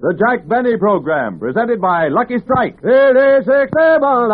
The 0.00 0.16
Jack 0.16 0.48
Benny 0.48 0.78
Program, 0.78 1.38
presented 1.38 1.78
by 1.78 2.08
Lucky 2.08 2.38
Strike. 2.38 2.80
It 2.82 3.16
is 3.20 3.44
incredible. 3.44 4.32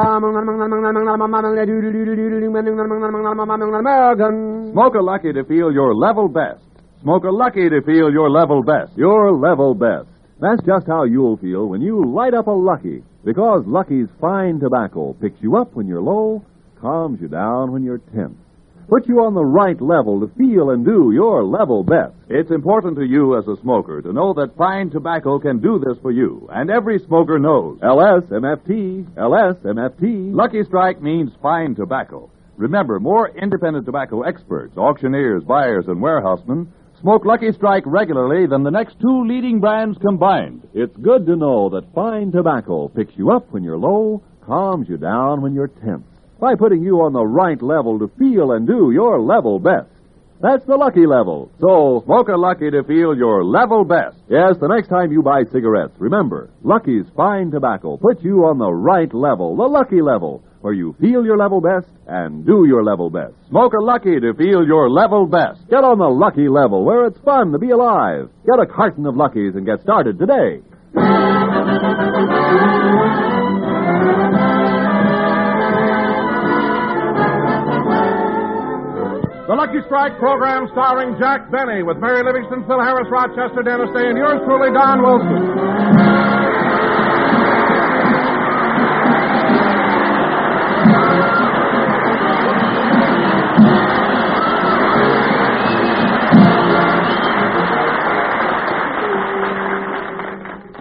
Smoke 4.71 4.95
a 4.95 5.03
Lucky 5.03 5.33
to 5.33 5.43
feel 5.43 5.73
your 5.73 5.93
level 5.93 6.29
best. 6.29 6.63
Smoke 7.03 7.25
a 7.25 7.35
Lucky 7.35 7.69
to 7.69 7.83
feel 7.83 8.13
your 8.13 8.31
level 8.31 8.63
best. 8.63 8.97
Your 8.97 9.33
level 9.35 9.75
best. 9.75 10.07
That's 10.39 10.63
just 10.63 10.87
how 10.87 11.03
you'll 11.03 11.37
feel 11.39 11.67
when 11.67 11.81
you 11.81 12.15
light 12.15 12.35
up 12.35 12.47
a 12.47 12.53
Lucky. 12.53 13.03
Because 13.25 13.65
Lucky's 13.67 14.07
fine 14.21 14.61
tobacco 14.61 15.15
picks 15.21 15.43
you 15.43 15.57
up 15.57 15.75
when 15.75 15.89
you're 15.89 16.01
low, 16.01 16.45
calms 16.81 17.21
you 17.21 17.27
down 17.27 17.73
when 17.73 17.83
you're 17.83 17.99
tense. 18.15 18.39
Puts 18.89 19.09
you 19.09 19.19
on 19.19 19.35
the 19.35 19.45
right 19.45 19.81
level 19.83 20.21
to 20.21 20.33
feel 20.39 20.71
and 20.71 20.85
do 20.85 21.11
your 21.13 21.43
level 21.43 21.83
best. 21.83 22.15
It's 22.29 22.53
important 22.53 22.97
to 22.99 23.05
you 23.05 23.37
as 23.37 23.49
a 23.49 23.61
smoker 23.61 24.01
to 24.01 24.13
know 24.13 24.33
that 24.35 24.57
fine 24.57 24.91
tobacco 24.91 25.41
can 25.41 25.59
do 25.59 25.81
this 25.85 25.99
for 26.03 26.13
you, 26.13 26.49
and 26.53 26.71
every 26.71 27.01
smoker 27.01 27.41
knows. 27.41 27.81
LSMFT, 27.81 29.03
LSMFT. 29.17 30.33
Lucky 30.33 30.63
Strike 30.63 31.03
means 31.03 31.33
fine 31.43 31.75
tobacco. 31.75 32.31
Remember, 32.57 33.01
more 33.01 33.29
independent 33.31 33.87
tobacco 33.87 34.23
experts, 34.23 34.77
auctioneers, 34.77 35.43
buyers, 35.43 35.87
and 35.89 36.01
warehousemen 36.01 36.73
smoke 37.01 37.25
Lucky 37.25 37.51
Strike 37.53 37.85
regularly 37.87 38.47
than 38.47 38.63
the 38.63 38.71
next 38.71 39.01
two 39.01 39.25
leading 39.27 39.59
brands 39.59 39.99
combined. 39.99 40.63
It's 40.75 40.97
good 40.99 41.27
to 41.27 41.35
know 41.35 41.69
that 41.71 41.93
fine 41.93 42.31
tobacco 42.31 42.87
picks 42.89 43.17
you 43.17 43.33
up 43.33 43.51
when 43.51 43.65
you're 43.65 43.77
low, 43.77 44.23
calms 44.47 44.89
you 44.89 44.97
down 44.97 45.43
when 45.43 45.55
you're 45.55 45.69
tense, 45.69 46.07
by 46.41 46.55
putting 46.55 46.83
you 46.83 47.01
on 47.01 47.13
the 47.13 47.25
right 47.25 47.61
level 47.63 47.99
to 47.99 48.09
feel 48.19 48.53
and 48.53 48.67
do 48.67 48.91
your 48.93 49.21
level 49.21 49.59
best. 49.59 49.89
That's 50.41 50.65
the 50.67 50.77
lucky 50.77 51.07
level. 51.07 51.51
So, 51.61 52.03
smoke 52.05 52.29
a 52.29 52.37
Lucky 52.37 52.71
to 52.71 52.85
feel 52.85 53.17
your 53.17 53.43
level 53.43 53.85
best. 53.85 54.17
Yes, 54.29 54.57
the 54.61 54.69
next 54.69 54.89
time 54.89 55.11
you 55.11 55.23
buy 55.23 55.45
cigarettes, 55.51 55.95
remember, 55.99 56.51
Lucky's 56.63 57.07
fine 57.17 57.51
tobacco 57.51 57.97
puts 57.97 58.23
you 58.23 58.45
on 58.45 58.59
the 58.59 58.71
right 58.71 59.13
level, 59.15 59.57
the 59.57 59.65
lucky 59.65 60.03
level, 60.03 60.45
where 60.61 60.75
you 60.75 60.95
feel 61.01 61.25
your 61.25 61.39
level 61.39 61.63
best 61.63 61.89
and 62.07 62.45
do 62.45 62.67
your 62.67 62.85
level 62.85 63.09
best. 63.09 63.33
Smoke 63.49 63.73
a 63.73 63.83
Lucky 63.83 64.21
to 64.21 64.35
feel 64.35 64.67
your 64.67 64.91
level 64.91 65.27
best. 65.27 65.67
Get 65.71 65.85
on 65.85 65.99
the 65.99 66.05
lucky 66.09 66.49
level 66.49 66.85
where 66.85 67.07
it's 67.07 67.19
fun 67.21 67.53
to 67.53 67.59
be 67.59 67.71
alive. 67.71 68.29
Get 68.45 68.61
a 68.61 68.67
carton 68.67 69.07
of 69.07 69.17
Luckies 69.17 69.55
and 69.55 69.65
get 69.65 69.81
started 69.81 70.19
today. 70.19 70.61
The 79.47 79.55
Lucky 79.55 79.79
Strike 79.87 80.19
program 80.19 80.67
starring 80.73 81.17
Jack 81.21 81.53
Benny 81.53 81.85
with 81.85 81.99
Mary 81.99 82.21
Livingstone, 82.25 82.67
Phil 82.67 82.81
Harris, 82.83 83.07
Rochester, 83.09 83.63
Dennis 83.63 83.95
Day, 83.95 84.11
and 84.11 84.19
yours 84.19 84.43
truly, 84.43 84.75
Don 84.75 85.07
Wilson. 85.07 85.47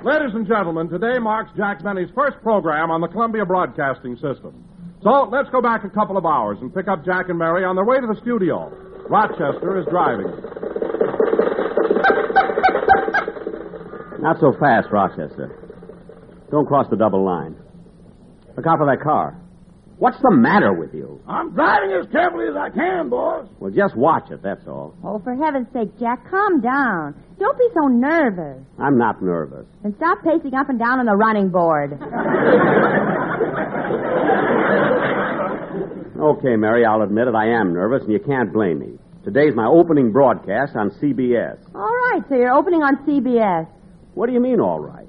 Ladies 0.03 0.33
and 0.33 0.47
gentlemen, 0.47 0.89
today 0.89 1.19
marks 1.19 1.51
Jack 1.55 1.83
Benny's 1.83 2.09
first 2.15 2.41
program 2.41 2.89
on 2.89 3.01
the 3.01 3.07
Columbia 3.07 3.45
Broadcasting 3.45 4.15
System. 4.15 4.74
So 5.05 5.29
let's 5.31 5.49
go 5.51 5.61
back 5.61 5.83
a 5.83 5.89
couple 5.89 6.17
of 6.17 6.25
hours 6.25 6.57
and 6.61 6.73
pick 6.73 6.87
up 6.87 7.05
Jack 7.05 7.29
and 7.29 7.37
Mary 7.37 7.63
on 7.63 7.75
their 7.75 7.85
way 7.85 8.01
to 8.01 8.07
the 8.07 8.19
studio. 8.21 8.73
Rochester 9.07 9.77
is 9.77 9.85
driving. 9.85 10.25
Not 14.19 14.39
so 14.39 14.51
fast, 14.59 14.87
Rochester. 14.91 15.61
Don't 16.49 16.65
cross 16.65 16.87
the 16.89 16.97
double 16.97 17.23
line. 17.23 17.55
Look 18.57 18.65
out 18.65 18.79
for 18.79 18.87
that 18.87 19.03
car. 19.03 19.39
What's 19.97 20.17
the 20.21 20.31
matter 20.31 20.73
with 20.73 20.93
you? 20.93 21.21
I'm 21.27 21.53
driving 21.53 21.93
as 21.93 22.05
carefully 22.11 22.47
as 22.49 22.55
I 22.55 22.69
can, 22.69 23.09
boss. 23.09 23.47
Well, 23.59 23.71
just 23.71 23.95
watch 23.95 24.29
it, 24.29 24.41
that's 24.43 24.67
all. 24.67 24.93
Oh, 25.03 25.19
for 25.19 25.33
heaven's 25.35 25.67
sake, 25.71 25.97
Jack, 25.99 26.29
calm 26.29 26.59
down. 26.59 27.15
Don't 27.39 27.57
be 27.57 27.67
so 27.73 27.87
nervous. 27.87 28.61
I'm 28.77 28.97
not 28.97 29.21
nervous. 29.21 29.65
And 29.85 29.95
stop 29.95 30.21
pacing 30.21 30.53
up 30.53 30.67
and 30.69 30.77
down 30.77 30.99
on 30.99 31.05
the 31.05 31.15
running 31.15 31.49
board. 31.49 31.97
Okay, 36.17 36.55
Mary, 36.55 36.85
I'll 36.85 37.01
admit 37.01 37.27
it. 37.27 37.35
I 37.35 37.47
am 37.59 37.73
nervous, 37.73 38.03
and 38.03 38.11
you 38.11 38.19
can't 38.19 38.51
blame 38.53 38.79
me. 38.79 38.97
Today's 39.25 39.53
my 39.53 39.67
opening 39.67 40.11
broadcast 40.13 40.73
on 40.75 40.89
CBS. 40.91 41.57
All 41.75 41.81
right, 41.81 42.21
so 42.29 42.35
you're 42.35 42.53
opening 42.53 42.81
on 42.83 42.95
CBS. 43.05 43.67
What 44.13 44.27
do 44.27 44.33
you 44.33 44.39
mean, 44.39 44.61
all 44.61 44.79
right? 44.79 45.07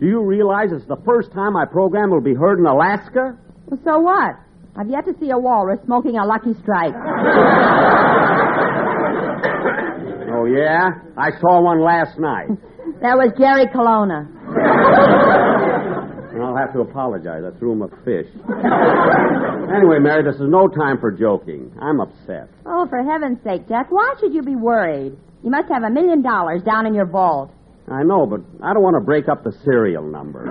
Do 0.00 0.06
you 0.06 0.20
realize 0.22 0.70
it's 0.72 0.86
the 0.86 1.00
first 1.04 1.30
time 1.32 1.52
my 1.52 1.66
program 1.66 2.10
will 2.10 2.20
be 2.20 2.34
heard 2.34 2.58
in 2.58 2.66
Alaska? 2.66 3.38
Well, 3.70 3.80
so 3.84 4.00
what? 4.00 4.36
I've 4.76 4.88
yet 4.88 5.04
to 5.06 5.14
see 5.20 5.30
a 5.30 5.38
walrus 5.38 5.80
smoking 5.84 6.16
a 6.18 6.24
lucky 6.26 6.54
strike. 6.62 6.94
Oh, 10.32 10.44
yeah? 10.46 10.90
I 11.18 11.32
saw 11.40 11.60
one 11.60 11.82
last 11.84 12.18
night. 12.18 12.48
That 13.02 13.16
was 13.16 13.32
Jerry 13.38 13.66
Colonna. 13.72 14.28
And 16.34 16.42
I'll 16.44 16.56
have 16.56 16.72
to 16.74 16.80
apologize. 16.80 17.42
I 17.46 17.50
threw 17.58 17.72
him 17.72 17.82
a 17.82 17.88
fish. 18.04 18.26
anyway, 19.72 19.98
Mary, 20.00 20.22
this 20.22 20.34
is 20.36 20.48
no 20.48 20.68
time 20.68 20.98
for 21.00 21.10
joking. 21.10 21.72
I'm 21.80 22.00
upset. 22.00 22.48
Oh, 22.66 22.86
for 22.90 23.02
heaven's 23.02 23.38
sake, 23.42 23.68
Jack, 23.68 23.90
why 23.90 24.14
should 24.20 24.34
you 24.34 24.42
be 24.42 24.54
worried? 24.56 25.16
You 25.42 25.50
must 25.50 25.68
have 25.72 25.82
a 25.82 25.90
million 25.90 26.20
dollars 26.22 26.62
down 26.62 26.84
in 26.86 26.92
your 26.94 27.06
vault. 27.06 27.50
I 27.88 28.02
know, 28.02 28.26
but 28.26 28.40
I 28.62 28.74
don't 28.74 28.82
want 28.82 28.96
to 28.96 29.04
break 29.04 29.28
up 29.28 29.44
the 29.44 29.52
serial 29.64 30.04
number. 30.04 30.44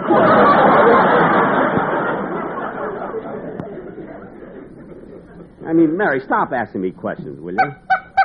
I 5.68 5.74
mean, 5.74 5.98
Mary, 5.98 6.22
stop 6.26 6.52
asking 6.54 6.82
me 6.82 6.92
questions, 6.92 7.40
will 7.40 7.54
you? 7.54 7.72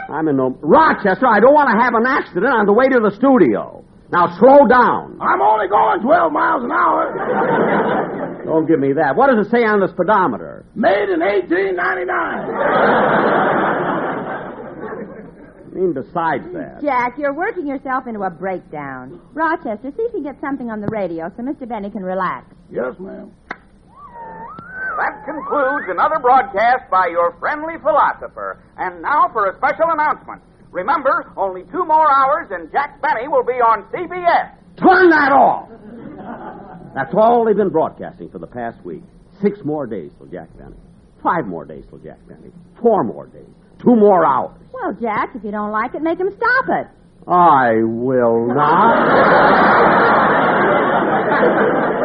I'm 0.08 0.28
in 0.28 0.36
no. 0.36 0.56
Rochester, 0.60 1.26
I 1.26 1.40
don't 1.40 1.54
want 1.54 1.70
to 1.70 1.76
have 1.82 1.94
an 1.94 2.06
accident 2.06 2.52
on 2.52 2.66
the 2.66 2.72
way 2.72 2.88
to 2.88 3.00
the 3.00 3.10
studio. 3.16 3.84
Now, 4.12 4.36
slow 4.38 4.66
down. 4.68 5.18
I'm 5.20 5.40
only 5.42 5.66
going 5.66 6.00
12 6.02 6.32
miles 6.32 6.62
an 6.62 6.70
hour. 6.70 8.42
Don't 8.44 8.68
give 8.68 8.78
me 8.78 8.92
that. 8.92 9.16
What 9.16 9.30
does 9.34 9.46
it 9.46 9.50
say 9.50 9.64
on 9.64 9.80
the 9.80 9.88
speedometer? 9.88 10.64
Made 10.76 11.08
in 11.08 11.18
1899. 11.18 12.12
I 15.64 15.76
mean, 15.76 15.92
besides 15.92 16.44
that. 16.52 16.78
Jack, 16.82 17.18
you're 17.18 17.34
working 17.34 17.66
yourself 17.66 18.06
into 18.06 18.22
a 18.22 18.30
breakdown. 18.30 19.20
Rochester, 19.32 19.90
see 19.96 20.02
if 20.02 20.12
you 20.14 20.22
can 20.22 20.22
get 20.22 20.40
something 20.40 20.70
on 20.70 20.80
the 20.80 20.86
radio 20.92 21.32
so 21.36 21.42
Mr. 21.42 21.66
Benny 21.68 21.90
can 21.90 22.04
relax. 22.04 22.46
Yes, 22.70 22.94
ma'am. 23.00 23.32
That 24.96 25.24
concludes 25.26 25.86
another 25.90 26.18
broadcast 26.20 26.90
by 26.90 27.08
your 27.10 27.36
friendly 27.40 27.74
philosopher. 27.82 28.62
And 28.76 29.02
now 29.02 29.28
for 29.32 29.50
a 29.50 29.56
special 29.58 29.90
announcement. 29.90 30.42
Remember, 30.70 31.32
only 31.36 31.62
two 31.70 31.84
more 31.84 32.10
hours 32.10 32.48
and 32.50 32.70
Jack 32.72 33.00
Benny 33.00 33.28
will 33.28 33.44
be 33.44 33.58
on 33.62 33.84
CBS. 33.94 34.54
Turn 34.76 35.10
that 35.10 35.30
off! 35.30 35.68
That's 36.94 37.14
all 37.14 37.44
they've 37.44 37.56
been 37.56 37.70
broadcasting 37.70 38.28
for 38.30 38.38
the 38.38 38.46
past 38.46 38.84
week. 38.84 39.02
Six 39.40 39.58
more 39.64 39.86
days 39.86 40.10
till 40.18 40.26
Jack 40.26 40.48
Benny. 40.56 40.76
Five 41.22 41.46
more 41.46 41.64
days 41.64 41.84
till 41.88 41.98
Jack 41.98 42.18
Benny. 42.28 42.50
Four 42.80 43.04
more 43.04 43.26
days. 43.26 43.48
Two 43.82 43.96
more 43.96 44.24
hours. 44.24 44.56
Well, 44.72 44.92
Jack, 45.00 45.30
if 45.34 45.44
you 45.44 45.50
don't 45.50 45.70
like 45.70 45.94
it, 45.94 46.02
make 46.02 46.18
him 46.18 46.30
stop 46.36 46.64
it. 46.68 46.86
I 47.28 47.82
will 47.82 48.46
not. 48.48 48.94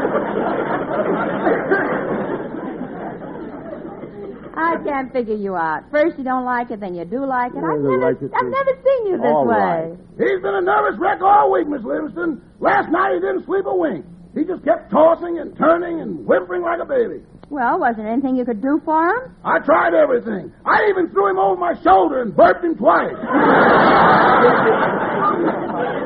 I 4.70 4.78
can't 4.84 5.12
figure 5.14 5.36
you 5.36 5.56
out. 5.56 5.90
First 5.92 6.18
you 6.18 6.24
don't 6.24 6.46
like 6.46 6.72
it, 6.72 6.80
then 6.80 6.96
you 6.96 7.06
do 7.06 7.26
like 7.26 7.52
it. 7.54 7.64
I 7.64 7.74
I've 7.74 7.82
never, 7.82 8.00
like 8.00 8.22
it, 8.22 8.32
I've 8.36 8.46
never 8.52 8.72
seen 8.84 9.08
you 9.08 9.18
this 9.18 9.32
All 9.34 9.46
way. 9.48 9.56
right. 9.58 9.98
He's 10.18 10.42
been 10.42 10.56
a 10.56 10.62
nervous 10.62 11.00
wreck 11.00 11.22
all 11.22 11.52
week, 11.52 11.68
Miss 11.68 11.84
Livingstone. 11.84 12.42
Last 12.60 12.90
night 12.92 13.14
he 13.16 13.20
didn't 13.20 13.46
sleep 13.46 13.66
a 13.66 13.76
wink. 13.76 14.06
He 14.36 14.44
just 14.46 14.64
kept 14.64 14.92
tossing 14.92 15.40
and 15.40 15.58
turning 15.58 16.02
and 16.02 16.26
whimpering 16.26 16.62
like 16.62 16.80
a 16.80 16.86
baby. 16.86 17.22
Well, 17.50 17.80
was 17.80 17.96
there 17.98 18.08
anything 18.08 18.36
you 18.36 18.46
could 18.46 18.62
do 18.62 18.80
for 18.86 19.10
him? 19.10 19.36
I 19.44 19.58
tried 19.60 19.96
everything. 19.96 20.52
I 20.66 20.86
even 20.90 21.10
threw 21.10 21.30
him 21.32 21.40
over 21.40 21.60
my 21.60 21.74
shoulder 21.82 22.22
and 22.22 22.36
burped 22.36 22.64
him 22.64 22.76
twice. 22.78 23.16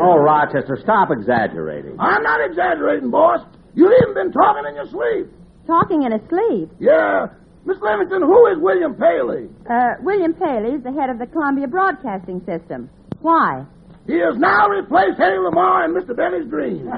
Oh, 0.00 0.16
Rochester, 0.16 0.78
stop 0.80 1.10
exaggerating. 1.10 1.96
I'm 1.98 2.22
not 2.22 2.40
exaggerating, 2.48 3.10
boss. 3.10 3.40
You've 3.74 3.92
even 4.02 4.14
been 4.14 4.30
talking 4.32 4.62
in 4.68 4.76
your 4.76 4.86
sleep. 4.86 5.26
Talking 5.68 6.02
in 6.04 6.12
his 6.12 6.22
sleep. 6.32 6.70
Yeah. 6.80 7.26
Miss 7.66 7.76
Livingstone, 7.84 8.22
who 8.22 8.46
is 8.48 8.56
William 8.58 8.94
Paley? 8.94 9.50
Uh, 9.68 10.00
William 10.00 10.32
Paley 10.32 10.76
is 10.80 10.82
the 10.82 10.90
head 10.92 11.10
of 11.10 11.18
the 11.20 11.26
Columbia 11.26 11.68
Broadcasting 11.68 12.40
System. 12.48 12.88
Why? 13.20 13.66
He 14.06 14.14
has 14.24 14.38
now 14.38 14.68
replaced 14.68 15.18
Hedy 15.20 15.36
Lamarr 15.36 15.84
in 15.84 15.92
Mr. 15.92 16.16
Benny's 16.16 16.48
dream. 16.48 16.88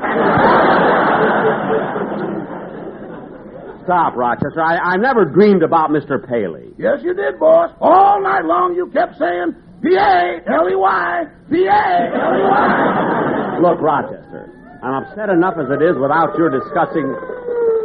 Stop, 3.82 4.14
Rochester. 4.14 4.62
I, 4.62 4.94
I 4.94 4.96
never 4.98 5.24
dreamed 5.24 5.64
about 5.64 5.90
Mr. 5.90 6.22
Paley. 6.22 6.70
yes, 6.78 7.00
you 7.02 7.12
did, 7.14 7.40
boss. 7.40 7.72
All 7.80 8.22
night 8.22 8.44
long 8.44 8.76
you 8.76 8.86
kept 8.94 9.18
saying 9.18 9.56
P-A-L-E-Y, 9.82 11.24
P-A-L-E-Y. 11.50 13.58
Look, 13.60 13.80
Rochester, 13.80 14.46
I'm 14.84 15.02
upset 15.02 15.28
enough 15.30 15.54
as 15.58 15.66
it 15.74 15.82
is 15.82 15.98
without 15.98 16.38
your 16.38 16.50
discussing. 16.54 17.10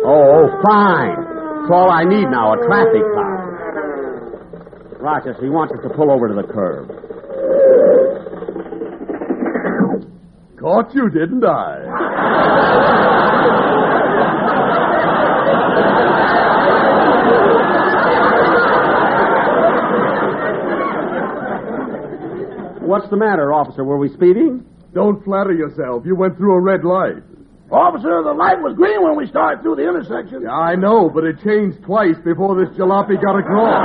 Oh, 0.07 0.46
oh, 0.46 0.62
fine. 0.63 1.18
It's 1.63 1.72
all 1.74 1.90
I 1.90 2.04
need 2.04 2.30
now, 2.30 2.54
a 2.54 2.57
traffic 2.68 3.02
cop. 3.16 3.25
Rochester, 5.02 5.44
he 5.44 5.50
wants 5.50 5.74
us 5.74 5.80
to 5.81 5.90
pull 5.90 6.12
over 6.12 6.28
to 6.28 6.36
the 6.36 6.44
curb. 6.44 6.90
Caught 10.60 10.94
you, 10.94 11.10
didn't 11.10 11.44
I? 11.44 12.86
What's 22.81 23.10
the 23.10 23.18
matter, 23.18 23.51
officer? 23.51 23.84
Were 23.84 23.98
we 23.98 24.10
speeding? 24.10 24.63
Don't 24.94 25.24
flatter 25.25 25.51
yourself. 25.51 26.04
You 26.06 26.16
went 26.16 26.38
through 26.38 26.54
a 26.54 26.62
red 26.62 26.84
light. 26.84 27.24
Officer, 27.95 28.24
the 28.27 28.33
light 28.36 28.59
was 28.59 28.75
green 28.75 29.01
when 29.03 29.15
we 29.15 29.25
started 29.27 29.63
through 29.63 29.75
the 29.80 29.88
intersection. 29.88 30.42
Yeah, 30.44 30.51
I 30.51 30.75
know, 30.75 31.09
but 31.09 31.24
it 31.24 31.39
changed 31.44 31.81
twice 31.83 32.15
before 32.25 32.59
this 32.59 32.68
jalopy 32.75 33.15
got 33.24 33.39
across. 33.39 33.80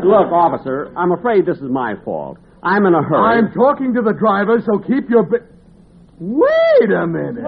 Look, 0.04 0.32
officer, 0.32 0.92
I'm 0.96 1.12
afraid 1.12 1.44
this 1.46 1.58
is 1.58 1.68
my 1.70 1.94
fault. 2.04 2.38
I'm 2.62 2.86
in 2.86 2.94
a 2.94 3.02
hurry. 3.02 3.38
I'm 3.38 3.52
talking 3.52 3.92
to 3.94 4.00
the 4.02 4.12
driver, 4.12 4.60
so 4.64 4.78
keep 4.78 5.08
your. 5.10 5.24
Bi- 5.24 5.44
Wait 6.20 6.90
a 6.92 7.06
minute. 7.06 7.44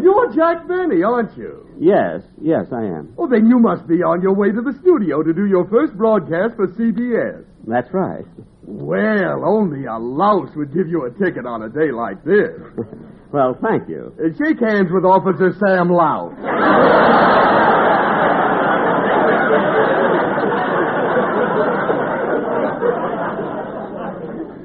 You're 0.00 0.32
Jack 0.34 0.66
Benny, 0.68 1.02
aren't 1.02 1.36
you? 1.36 1.66
Yes, 1.78 2.22
yes, 2.40 2.66
I 2.72 2.84
am. 2.84 3.12
Well, 3.16 3.28
then 3.28 3.48
you 3.48 3.58
must 3.58 3.86
be 3.88 3.96
on 4.02 4.22
your 4.22 4.34
way 4.34 4.48
to 4.52 4.62
the 4.62 4.72
studio 4.80 5.22
to 5.22 5.32
do 5.34 5.44
your 5.46 5.68
first 5.68 5.92
broadcast 5.94 6.56
for 6.56 6.68
CBS. 6.68 7.44
That's 7.66 7.88
right. 7.92 8.24
Well, 8.62 9.44
only 9.44 9.86
a 9.86 9.98
louse 9.98 10.50
would 10.56 10.72
give 10.72 10.88
you 10.88 11.04
a 11.06 11.10
ticket 11.10 11.46
on 11.46 11.62
a 11.62 11.68
day 11.68 11.90
like 11.92 12.24
this. 12.24 12.52
Well, 13.32 13.58
thank 13.60 13.88
you. 13.88 14.14
Uh, 14.18 14.28
shake 14.38 14.60
hands 14.60 14.88
with 14.92 15.04
Officer 15.04 15.52
Sam 15.58 15.90
Louse. 15.90 16.32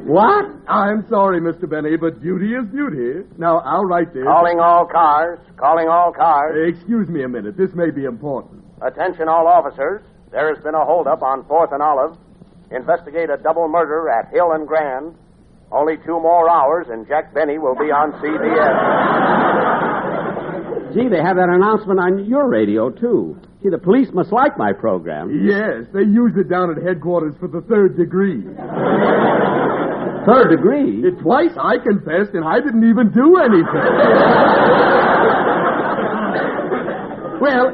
What? 0.06 0.46
I'm 0.68 1.06
sorry, 1.10 1.40
Mr. 1.40 1.70
Benny, 1.70 1.96
but 1.96 2.22
beauty 2.22 2.54
is 2.54 2.66
beauty. 2.72 3.26
Now, 3.38 3.60
I'll 3.60 3.86
write 3.86 4.14
this. 4.14 4.24
Calling 4.24 4.60
all 4.60 4.86
cars. 4.86 5.40
Calling 5.58 5.88
all 5.88 6.12
cars. 6.12 6.56
Uh, 6.56 6.68
excuse 6.68 7.08
me 7.08 7.24
a 7.24 7.30
minute. 7.30 7.56
This 7.56 7.70
may 7.76 7.92
be 7.92 8.06
important. 8.06 8.64
Attention, 8.82 9.28
all 9.30 9.48
officers. 9.48 10.02
There 10.32 10.54
has 10.54 10.62
been 10.64 10.76
a 10.76 10.84
holdup 10.84 11.22
on 11.22 11.44
4th 11.44 11.74
and 11.74 11.82
Olive. 11.82 12.18
Investigate 12.76 13.30
a 13.30 13.38
double 13.38 13.68
murder 13.68 14.10
at 14.10 14.30
Hill 14.32 14.52
and 14.54 14.68
Grand. 14.68 15.16
Only 15.72 15.96
two 16.06 16.20
more 16.20 16.50
hours, 16.50 16.88
and 16.90 17.08
Jack 17.08 17.34
Benny 17.34 17.58
will 17.58 17.76
be 17.76 17.92
on 17.92 18.12
CBS. 18.20 18.76
Gee, 20.94 21.08
they 21.08 21.22
have 21.24 21.38
that 21.38 21.48
announcement 21.48 22.00
on 22.00 22.26
your 22.26 22.50
radio, 22.50 22.90
too. 22.90 23.38
Gee, 23.64 23.70
the 23.70 23.78
police 23.78 24.10
must 24.14 24.34
like 24.34 24.58
my 24.58 24.74
program. 24.74 25.32
Yes, 25.48 25.88
they 25.94 26.02
use 26.04 26.34
it 26.36 26.50
down 26.50 26.70
at 26.72 26.78
headquarters 26.84 27.36
for 27.40 27.48
the 27.48 27.62
third 27.62 27.96
degree. 27.96 28.44
Third 30.28 30.50
degree? 30.52 31.04
Twice 31.24 31.56
I 31.60 31.78
confessed, 31.80 32.34
and 32.36 32.44
I 32.44 32.60
didn't 32.60 32.84
even 32.88 33.10
do 33.12 33.38
anything. 33.40 33.72
well, 37.42 37.74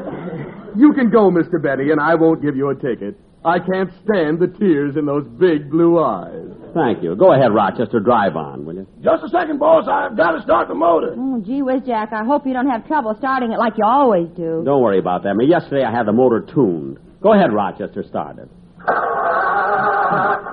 you 0.77 0.93
can 0.93 1.09
go, 1.09 1.29
Mr. 1.29 1.61
Benny, 1.61 1.91
and 1.91 1.99
I 1.99 2.15
won't 2.15 2.41
give 2.41 2.55
you 2.55 2.69
a 2.69 2.75
ticket. 2.75 3.17
I 3.45 3.59
can't 3.59 3.89
stand 4.03 4.39
the 4.39 4.47
tears 4.47 4.97
in 4.97 5.05
those 5.05 5.25
big 5.39 5.69
blue 5.69 5.99
eyes. 6.03 6.51
Thank 6.73 7.01
you. 7.03 7.15
Go 7.15 7.33
ahead, 7.33 7.53
Rochester. 7.53 7.99
Drive 7.99 8.35
on, 8.35 8.65
will 8.65 8.75
you? 8.75 8.87
Just 9.01 9.23
a 9.23 9.29
second, 9.29 9.59
boss. 9.59 9.87
I've 9.87 10.17
got 10.17 10.31
to 10.31 10.41
start 10.41 10.67
the 10.67 10.75
motor. 10.75 11.15
Oh, 11.17 11.41
gee 11.45 11.61
whiz, 11.61 11.81
Jack. 11.85 12.11
I 12.11 12.25
hope 12.25 12.45
you 12.45 12.53
don't 12.53 12.69
have 12.69 12.85
trouble 12.87 13.15
starting 13.17 13.51
it 13.51 13.57
like 13.59 13.73
you 13.77 13.85
always 13.85 14.27
do. 14.35 14.63
Don't 14.65 14.81
worry 14.81 14.99
about 14.99 15.23
that. 15.23 15.29
I 15.29 15.33
mean, 15.33 15.49
yesterday 15.49 15.83
I 15.85 15.91
had 15.91 16.05
the 16.07 16.13
motor 16.13 16.41
tuned. 16.41 16.99
Go 17.21 17.33
ahead, 17.33 17.53
Rochester. 17.53 18.03
Start 18.03 18.37
it. 18.39 18.49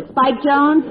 who 0.00 0.04
it? 0.04 0.10
Spike 0.10 0.42
Jones? 0.44 0.84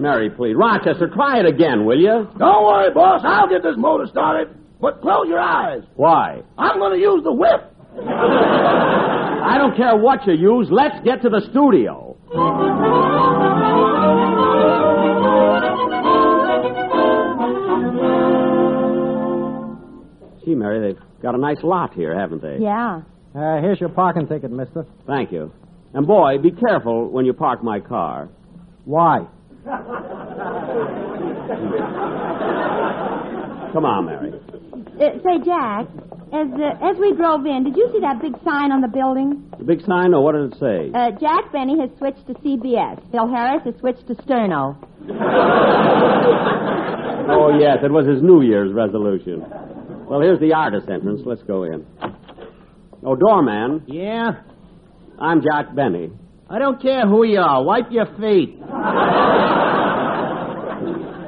Mary, 0.00 0.30
please. 0.30 0.54
Rochester, 0.56 1.08
try 1.14 1.38
it 1.40 1.46
again, 1.46 1.84
will 1.84 1.98
you? 1.98 2.28
Don't 2.38 2.64
worry, 2.64 2.92
boss. 2.92 3.22
I'll 3.24 3.48
get 3.48 3.62
this 3.62 3.76
motor 3.76 4.06
started. 4.10 4.48
But 4.80 5.00
close 5.00 5.28
your 5.28 5.38
eyes. 5.40 5.82
Why? 5.96 6.42
I'm 6.58 6.78
going 6.78 6.92
to 6.92 6.98
use 6.98 7.22
the 7.24 7.32
whip. 7.32 7.70
I 8.06 9.56
don't 9.56 9.76
care 9.76 9.96
what 9.96 10.26
you 10.26 10.34
use. 10.34 10.68
Let's 10.70 10.96
get 11.04 11.22
to 11.22 11.28
the 11.30 11.40
studio. 11.50 12.16
Gee, 20.44 20.54
Mary, 20.54 20.92
they've 20.92 21.02
got 21.22 21.34
a 21.34 21.38
nice 21.38 21.62
lot 21.62 21.94
here, 21.94 22.18
haven't 22.18 22.42
they? 22.42 22.58
Yeah. 22.60 23.02
Uh, 23.34 23.60
here's 23.60 23.80
your 23.80 23.88
parking 23.88 24.26
ticket, 24.28 24.50
mister. 24.50 24.84
Thank 25.06 25.32
you. 25.32 25.50
And 25.94 26.06
boy, 26.06 26.38
be 26.38 26.50
careful 26.50 27.08
when 27.10 27.24
you 27.24 27.32
park 27.32 27.62
my 27.62 27.80
car. 27.80 28.28
Why? 28.84 29.26
Come 33.72 33.84
on, 33.84 34.06
Mary. 34.06 34.32
Uh, 34.32 35.18
say, 35.24 35.38
Jack, 35.44 35.86
as 36.32 36.46
uh, 36.54 36.78
as 36.84 36.96
we 36.98 37.12
drove 37.16 37.44
in, 37.46 37.64
did 37.64 37.76
you 37.76 37.88
see 37.92 37.98
that 38.00 38.20
big 38.22 38.34
sign 38.44 38.70
on 38.70 38.80
the 38.80 38.88
building? 38.88 39.50
The 39.58 39.64
big 39.64 39.80
sign, 39.82 40.14
or 40.14 40.22
what 40.22 40.32
did 40.34 40.52
it 40.52 40.58
say? 40.60 40.90
Uh, 40.94 41.10
Jack 41.18 41.50
Benny 41.52 41.78
has 41.80 41.90
switched 41.98 42.26
to 42.28 42.34
CBS. 42.34 43.02
Phil 43.10 43.26
Harris 43.28 43.62
has 43.64 43.74
switched 43.80 44.06
to 44.08 44.14
Sterno. 44.16 44.76
Oh, 47.26 47.56
yes, 47.58 47.78
it 47.82 47.90
was 47.90 48.06
his 48.06 48.20
New 48.22 48.42
Year's 48.42 48.70
resolution. 48.74 49.40
Well, 50.06 50.20
here's 50.20 50.38
the 50.40 50.52
artist 50.52 50.90
entrance. 50.90 51.22
Let's 51.24 51.42
go 51.44 51.64
in. 51.64 51.86
Oh, 53.02 53.16
doorman, 53.16 53.82
Yeah? 53.86 54.42
I'm 55.20 55.42
Jack 55.42 55.74
Benny. 55.74 56.10
I 56.50 56.58
don't 56.58 56.80
care 56.80 57.06
who 57.06 57.24
you 57.24 57.40
are. 57.40 57.64
Wipe 57.64 57.90
your 57.90 58.06
feet. 58.20 58.58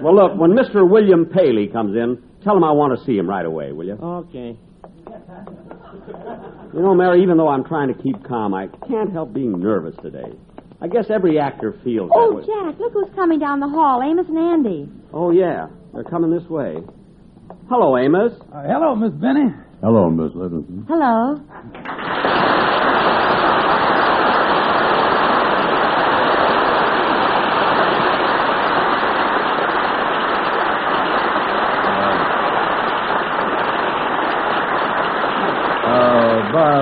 Well, 0.03 0.15
look, 0.15 0.39
when 0.39 0.51
Mr. 0.53 0.89
William 0.89 1.27
Paley 1.27 1.69
comes 1.69 1.97
in, 1.97 2.23
tell 2.45 2.57
him 2.57 2.63
I 2.65 2.73
want 2.73 2.99
to 2.99 3.05
see 3.05 3.17
him 3.17 3.29
right 3.29 3.45
away, 3.45 3.73
will 3.73 3.87
you? 3.87 3.95
Okay. 3.95 4.57
You 6.75 6.83
know, 6.83 6.95
Mary, 6.95 7.23
even 7.23 7.37
though 7.39 7.49
I'm 7.49 7.65
trying 7.65 7.89
to 7.89 8.03
keep 8.03 8.23
calm, 8.25 8.53
I 8.55 8.67
can't 8.89 9.11
help 9.13 9.33
being 9.33 9.59
nervous 9.59 9.95
today. 10.03 10.33
I 10.81 10.89
guess 10.89 11.07
every 11.11 11.39
actor 11.39 11.73
feels 11.83 12.11
that 12.11 12.17
Oh, 12.19 12.35
way. 12.35 12.43
Jack, 12.45 12.79
look 12.79 12.93
who's 12.93 13.09
coming 13.15 13.39
down 13.39 13.61
the 13.61 13.69
hall. 13.69 14.03
Amos 14.03 14.27
and 14.29 14.37
Andy. 14.39 14.89
Oh, 15.13 15.31
yeah. 15.31 15.69
They're 15.95 16.05
coming 16.05 16.31
this 16.31 16.47
way. 16.51 16.77
Hello, 17.71 17.97
Amos. 17.97 18.33
Uh, 18.53 18.63
hello, 18.63 18.95
Miss 18.95 19.13
Benny. 19.15 19.49
Hello, 19.83 20.11
Miss 20.11 20.33
Livingstone. 20.35 20.85
Hello. 20.87 21.41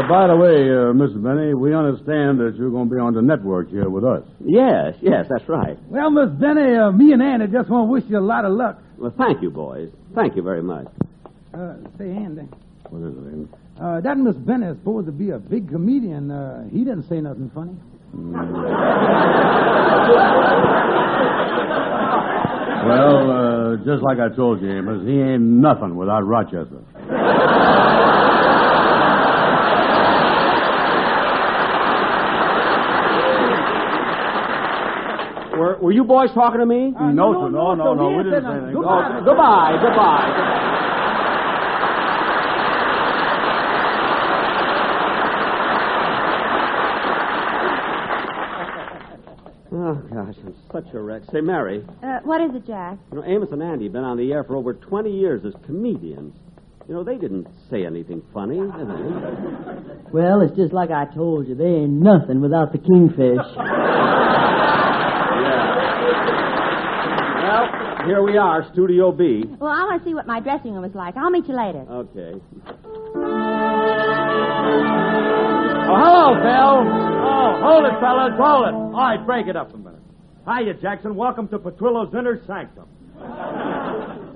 Uh, 0.04 0.08
by 0.08 0.26
the 0.26 0.36
way, 0.36 0.68
uh, 0.68 0.92
Mrs. 0.92 1.22
Benny, 1.22 1.54
we 1.54 1.74
understand 1.74 2.38
that 2.40 2.54
you're 2.58 2.70
going 2.70 2.88
to 2.88 2.94
be 2.94 3.00
on 3.00 3.14
the 3.14 3.22
network 3.22 3.70
here 3.70 3.88
with 3.88 4.04
us. 4.04 4.22
Yes, 4.44 4.94
yes, 5.00 5.26
that's 5.30 5.48
right. 5.48 5.78
Well, 5.88 6.10
Miss 6.10 6.30
Benny, 6.38 6.76
uh, 6.76 6.90
me 6.90 7.12
and 7.12 7.22
Andy 7.22 7.46
just 7.46 7.70
want 7.70 7.88
to 7.88 7.92
wish 7.92 8.04
you 8.08 8.18
a 8.18 8.20
lot 8.20 8.44
of 8.44 8.52
luck. 8.52 8.78
Well, 8.98 9.14
thank 9.16 9.40
you, 9.42 9.50
boys. 9.50 9.88
Thank 10.14 10.36
you 10.36 10.42
very 10.42 10.62
much. 10.62 10.86
Uh, 11.54 11.74
say, 11.98 12.10
Andy, 12.10 12.42
What 12.90 13.02
is 13.08 13.16
it, 13.16 13.32
Andy? 13.32 13.48
uh, 13.80 14.00
that 14.00 14.18
Miss 14.18 14.36
Benny 14.36 14.66
is 14.66 14.76
supposed 14.78 15.06
to 15.06 15.12
be 15.12 15.30
a 15.30 15.38
big 15.38 15.68
comedian. 15.70 16.30
Uh, 16.30 16.68
he 16.70 16.80
didn't 16.84 17.08
say 17.08 17.20
nothing 17.20 17.50
funny. 17.54 17.74
Well, 22.84 23.30
uh, 23.30 23.76
just 23.78 24.02
like 24.02 24.18
I 24.20 24.28
told 24.36 24.60
you, 24.60 24.70
Amos, 24.70 25.06
he 25.06 25.18
ain't 25.18 25.40
nothing 25.40 25.96
without 25.96 26.20
Rochester. 26.26 26.82
Were, 35.58 35.78
were 35.78 35.92
you 35.92 36.04
boys 36.04 36.30
talking 36.34 36.60
to 36.60 36.66
me? 36.66 36.92
Uh, 36.98 37.10
no, 37.12 37.32
sir, 37.32 37.50
no, 37.50 37.74
no, 37.74 37.94
no, 37.94 38.10
he 38.10 38.16
we 38.16 38.22
didn't 38.24 38.42
say 38.42 38.50
anything. 38.50 38.74
Goodbye, 38.74 39.08
Oh, 39.10 39.14
Miss 39.14 39.24
goodbye, 39.24 39.78
goodbye. 39.82 40.80
Oh, 49.76 49.94
gosh, 50.12 50.36
I'm 50.46 50.54
such 50.72 50.86
a 50.94 51.00
wreck. 51.00 51.22
Say, 51.32 51.40
Mary, 51.40 51.84
Uh, 52.02 52.20
what 52.22 52.40
is 52.40 52.54
it, 52.54 52.64
Jack? 52.66 52.96
you 53.10 53.18
know, 53.18 53.24
Amos 53.24 53.48
and 53.50 53.62
Andy 53.62 53.84
have 53.86 53.92
been 53.92 54.04
on 54.04 54.16
the 54.16 54.32
air 54.32 54.44
for 54.44 54.54
over 54.56 54.72
20 54.74 55.10
years 55.10 55.44
as 55.44 55.52
comedians. 55.66 56.32
You 56.86 56.94
know, 56.94 57.02
they 57.02 57.16
didn't 57.16 57.48
say 57.70 57.84
anything 57.84 58.22
funny, 58.32 58.58
did 58.60 58.70
they? 58.70 60.12
Well, 60.12 60.42
it's 60.42 60.54
just 60.54 60.72
like 60.72 60.90
I 60.90 61.06
told 61.12 61.48
you. 61.48 61.54
They 61.56 61.64
ain't 61.64 61.92
nothing 61.92 62.40
without 62.40 62.72
the 62.72 62.78
kingfish. 62.78 63.38
Well, 67.44 67.68
here 68.06 68.22
we 68.22 68.36
are, 68.36 68.68
Studio 68.72 69.10
B. 69.12 69.44
Well, 69.58 69.70
I 69.70 69.84
want 69.84 70.02
to 70.02 70.08
see 70.08 70.14
what 70.14 70.26
my 70.26 70.40
dressing 70.40 70.74
room 70.74 70.84
is 70.84 70.94
like. 70.94 71.16
I'll 71.16 71.30
meet 71.30 71.48
you 71.48 71.56
later. 71.56 71.86
Okay. 71.88 72.40
Oh, 75.86 75.94
hello, 76.02 76.34
Phil. 76.44 76.76
Oh, 77.24 77.60
hold 77.62 77.84
it, 77.86 78.00
fellas, 78.00 78.32
hold 78.36 78.68
it. 78.68 78.74
All 78.74 78.92
right, 78.92 79.24
break 79.24 79.46
it 79.46 79.56
up 79.56 79.72
a 79.74 79.78
minute. 79.78 80.00
Hiya, 80.46 80.74
Jackson. 80.74 81.14
Welcome 81.14 81.48
to 81.48 81.58
Petrillo's 81.58 82.12
Inner 82.14 82.40
Sanctum. 82.46 82.88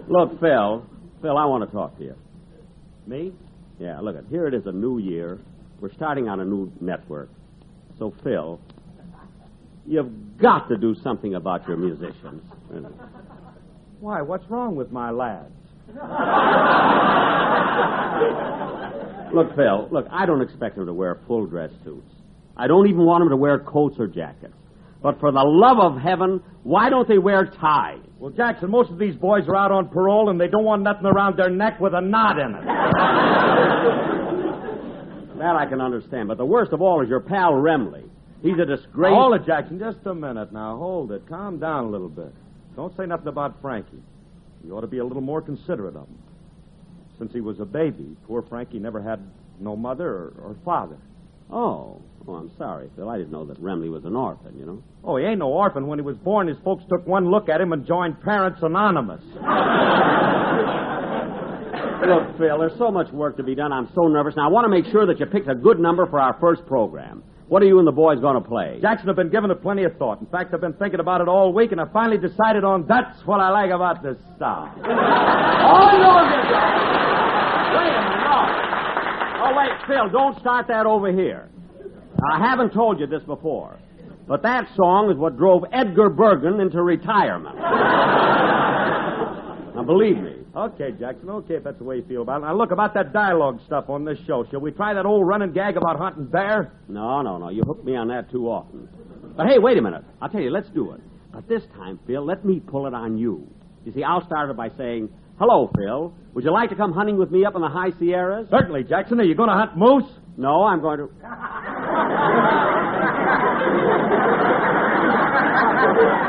Look, 0.08 0.40
Phil. 0.40 0.86
Phil, 1.20 1.36
I 1.36 1.44
want 1.44 1.68
to 1.68 1.74
talk 1.74 1.98
to 1.98 2.04
you. 2.04 2.14
Me? 3.06 3.32
Yeah, 3.78 4.00
look, 4.00 4.16
it. 4.16 4.24
here 4.30 4.46
it 4.46 4.54
is, 4.54 4.66
a 4.66 4.72
new 4.72 4.98
year. 4.98 5.38
We're 5.80 5.92
starting 5.92 6.28
on 6.28 6.40
a 6.40 6.44
new 6.44 6.72
network. 6.80 7.28
So, 7.98 8.14
Phil, 8.22 8.60
you've 9.86 10.38
got 10.38 10.68
to 10.68 10.76
do 10.76 10.94
something 11.02 11.34
about 11.34 11.68
your 11.68 11.76
musicians. 11.76 12.42
Why, 14.00 14.22
what's 14.22 14.48
wrong 14.48 14.76
with 14.76 14.92
my 14.92 15.10
lads? 15.10 15.52
Look, 19.34 19.54
Phil, 19.56 19.88
look, 19.90 20.06
I 20.10 20.24
don't 20.24 20.40
expect 20.40 20.76
them 20.76 20.86
to 20.86 20.94
wear 20.94 21.18
full 21.26 21.44
dress 21.46 21.70
suits. 21.84 22.14
I 22.56 22.66
don't 22.66 22.88
even 22.88 23.04
want 23.04 23.20
them 23.22 23.28
to 23.28 23.36
wear 23.36 23.58
coats 23.58 23.96
or 23.98 24.06
jackets. 24.06 24.54
But 25.02 25.20
for 25.20 25.30
the 25.30 25.42
love 25.44 25.78
of 25.78 26.00
heaven, 26.00 26.42
why 26.62 26.88
don't 26.88 27.06
they 27.06 27.18
wear 27.18 27.44
ties? 27.44 28.00
Well, 28.18 28.30
Jackson, 28.30 28.70
most 28.70 28.90
of 28.90 28.98
these 28.98 29.14
boys 29.14 29.46
are 29.46 29.54
out 29.54 29.70
on 29.70 29.88
parole 29.88 30.30
and 30.30 30.40
they 30.40 30.48
don't 30.48 30.64
want 30.64 30.82
nothing 30.82 31.04
around 31.06 31.36
their 31.38 31.50
neck 31.50 31.78
with 31.78 31.92
a 31.94 32.00
knot 32.00 32.38
in 32.38 32.54
it. 32.54 32.64
That 35.38 35.54
I 35.54 35.66
can 35.66 35.80
understand. 35.80 36.26
But 36.26 36.36
the 36.36 36.44
worst 36.44 36.72
of 36.72 36.82
all 36.82 37.00
is 37.00 37.08
your 37.08 37.20
pal 37.20 37.52
Remley. 37.52 38.02
He's 38.42 38.58
a 38.60 38.64
disgrace. 38.66 39.14
Hold 39.14 39.40
it, 39.40 39.46
Jackson. 39.46 39.78
Just 39.78 39.98
a 40.04 40.12
minute 40.12 40.52
now. 40.52 40.76
Hold 40.78 41.12
it. 41.12 41.28
Calm 41.28 41.60
down 41.60 41.84
a 41.84 41.88
little 41.88 42.08
bit. 42.08 42.34
Don't 42.78 42.96
say 42.96 43.06
nothing 43.06 43.26
about 43.26 43.60
Frankie. 43.60 44.00
You 44.64 44.76
ought 44.76 44.82
to 44.82 44.86
be 44.86 44.98
a 44.98 45.04
little 45.04 45.20
more 45.20 45.42
considerate 45.42 45.96
of 45.96 46.06
him. 46.06 46.18
Since 47.18 47.32
he 47.32 47.40
was 47.40 47.58
a 47.58 47.64
baby, 47.64 48.16
poor 48.28 48.40
Frankie 48.40 48.78
never 48.78 49.02
had 49.02 49.20
no 49.58 49.74
mother 49.74 50.06
or, 50.06 50.32
or 50.40 50.56
father. 50.64 50.96
Oh. 51.50 52.00
Oh, 52.28 52.34
I'm 52.34 52.52
sorry, 52.56 52.88
Phil. 52.94 53.08
I 53.08 53.18
didn't 53.18 53.32
know 53.32 53.44
that 53.46 53.60
Remley 53.60 53.90
was 53.90 54.04
an 54.04 54.14
orphan, 54.14 54.56
you 54.56 54.64
know. 54.64 54.80
Oh, 55.02 55.16
he 55.16 55.24
ain't 55.24 55.40
no 55.40 55.48
orphan. 55.48 55.88
When 55.88 55.98
he 55.98 56.04
was 56.04 56.16
born, 56.18 56.46
his 56.46 56.56
folks 56.62 56.84
took 56.88 57.04
one 57.04 57.32
look 57.32 57.48
at 57.48 57.60
him 57.60 57.72
and 57.72 57.84
joined 57.84 58.20
Parents 58.20 58.60
Anonymous. 58.62 59.24
Look, 62.06 62.38
Phil, 62.38 62.58
there's 62.60 62.78
so 62.78 62.92
much 62.92 63.10
work 63.12 63.38
to 63.38 63.42
be 63.42 63.56
done. 63.56 63.72
I'm 63.72 63.88
so 63.92 64.06
nervous. 64.06 64.34
Now, 64.36 64.46
I 64.46 64.52
want 64.52 64.66
to 64.66 64.70
make 64.70 64.84
sure 64.92 65.04
that 65.04 65.18
you 65.18 65.26
picked 65.26 65.48
a 65.48 65.54
good 65.56 65.80
number 65.80 66.06
for 66.06 66.20
our 66.20 66.38
first 66.40 66.64
program. 66.66 67.24
What 67.48 67.62
are 67.62 67.66
you 67.66 67.78
and 67.78 67.86
the 67.88 67.92
boys 67.92 68.20
going 68.20 68.34
to 68.34 68.46
play? 68.46 68.78
Jackson, 68.82 69.08
I've 69.08 69.16
been 69.16 69.30
giving 69.30 69.50
it 69.50 69.62
plenty 69.62 69.84
of 69.84 69.96
thought. 69.96 70.20
In 70.20 70.26
fact, 70.26 70.52
I've 70.52 70.60
been 70.60 70.74
thinking 70.74 71.00
about 71.00 71.22
it 71.22 71.28
all 71.28 71.50
week, 71.50 71.72
and 71.72 71.80
I 71.80 71.86
finally 71.90 72.18
decided 72.18 72.62
on 72.62 72.86
that's 72.86 73.24
what 73.24 73.40
I 73.40 73.48
like 73.48 73.70
about 73.70 74.02
this 74.02 74.18
star. 74.36 74.68
oh, 74.76 74.80
no, 75.96 76.12
Wait 77.72 77.88
a 77.88 78.04
minute, 78.04 78.20
no. 78.20 78.36
Oh, 79.44 79.52
wait, 79.56 79.70
Phil, 79.86 80.10
don't 80.10 80.38
start 80.40 80.66
that 80.68 80.84
over 80.84 81.10
here. 81.10 81.48
I 82.32 82.38
haven't 82.38 82.74
told 82.74 83.00
you 83.00 83.06
this 83.06 83.22
before, 83.22 83.78
but 84.26 84.42
that 84.42 84.68
song 84.76 85.10
is 85.10 85.16
what 85.16 85.38
drove 85.38 85.64
Edgar 85.72 86.10
Bergen 86.10 86.60
into 86.60 86.82
retirement. 86.82 87.56
now, 89.74 89.84
believe 89.86 90.18
me. 90.18 90.37
Okay, 90.58 90.90
Jackson, 90.98 91.30
okay, 91.30 91.54
if 91.54 91.62
that's 91.62 91.78
the 91.78 91.84
way 91.84 91.96
you 91.98 92.04
feel 92.08 92.22
about 92.22 92.42
it. 92.42 92.46
Now, 92.46 92.56
look, 92.56 92.72
about 92.72 92.92
that 92.94 93.12
dialogue 93.12 93.60
stuff 93.64 93.88
on 93.88 94.04
this 94.04 94.18
show. 94.26 94.44
Shall 94.50 94.58
we 94.58 94.72
try 94.72 94.92
that 94.92 95.06
old 95.06 95.24
running 95.24 95.52
gag 95.52 95.76
about 95.76 95.98
hunting 95.98 96.26
bear? 96.26 96.72
No, 96.88 97.22
no, 97.22 97.38
no. 97.38 97.48
You 97.48 97.62
hook 97.62 97.84
me 97.84 97.94
on 97.94 98.08
that 98.08 98.28
too 98.32 98.48
often. 98.48 98.88
But 99.36 99.46
hey, 99.46 99.60
wait 99.60 99.78
a 99.78 99.82
minute. 99.82 100.02
I'll 100.20 100.28
tell 100.28 100.40
you, 100.40 100.50
let's 100.50 100.68
do 100.70 100.90
it. 100.92 101.00
But 101.32 101.46
this 101.48 101.62
time, 101.76 102.00
Phil, 102.08 102.26
let 102.26 102.44
me 102.44 102.58
pull 102.58 102.88
it 102.88 102.94
on 102.94 103.16
you. 103.16 103.46
You 103.84 103.92
see, 103.92 104.02
I'll 104.02 104.26
start 104.26 104.50
it 104.50 104.56
by 104.56 104.70
saying, 104.76 105.10
Hello, 105.38 105.70
Phil. 105.76 106.12
Would 106.34 106.42
you 106.42 106.50
like 106.50 106.70
to 106.70 106.76
come 106.76 106.92
hunting 106.92 107.16
with 107.16 107.30
me 107.30 107.44
up 107.44 107.54
in 107.54 107.60
the 107.60 107.68
high 107.68 107.92
Sierras? 108.00 108.48
Certainly, 108.50 108.84
Jackson. 108.84 109.20
Are 109.20 109.24
you 109.24 109.36
going 109.36 109.50
to 109.50 109.54
hunt 109.54 109.76
moose? 109.76 110.10
No, 110.36 110.64
I'm 110.64 110.80
going 110.80 110.98
to. 110.98 111.08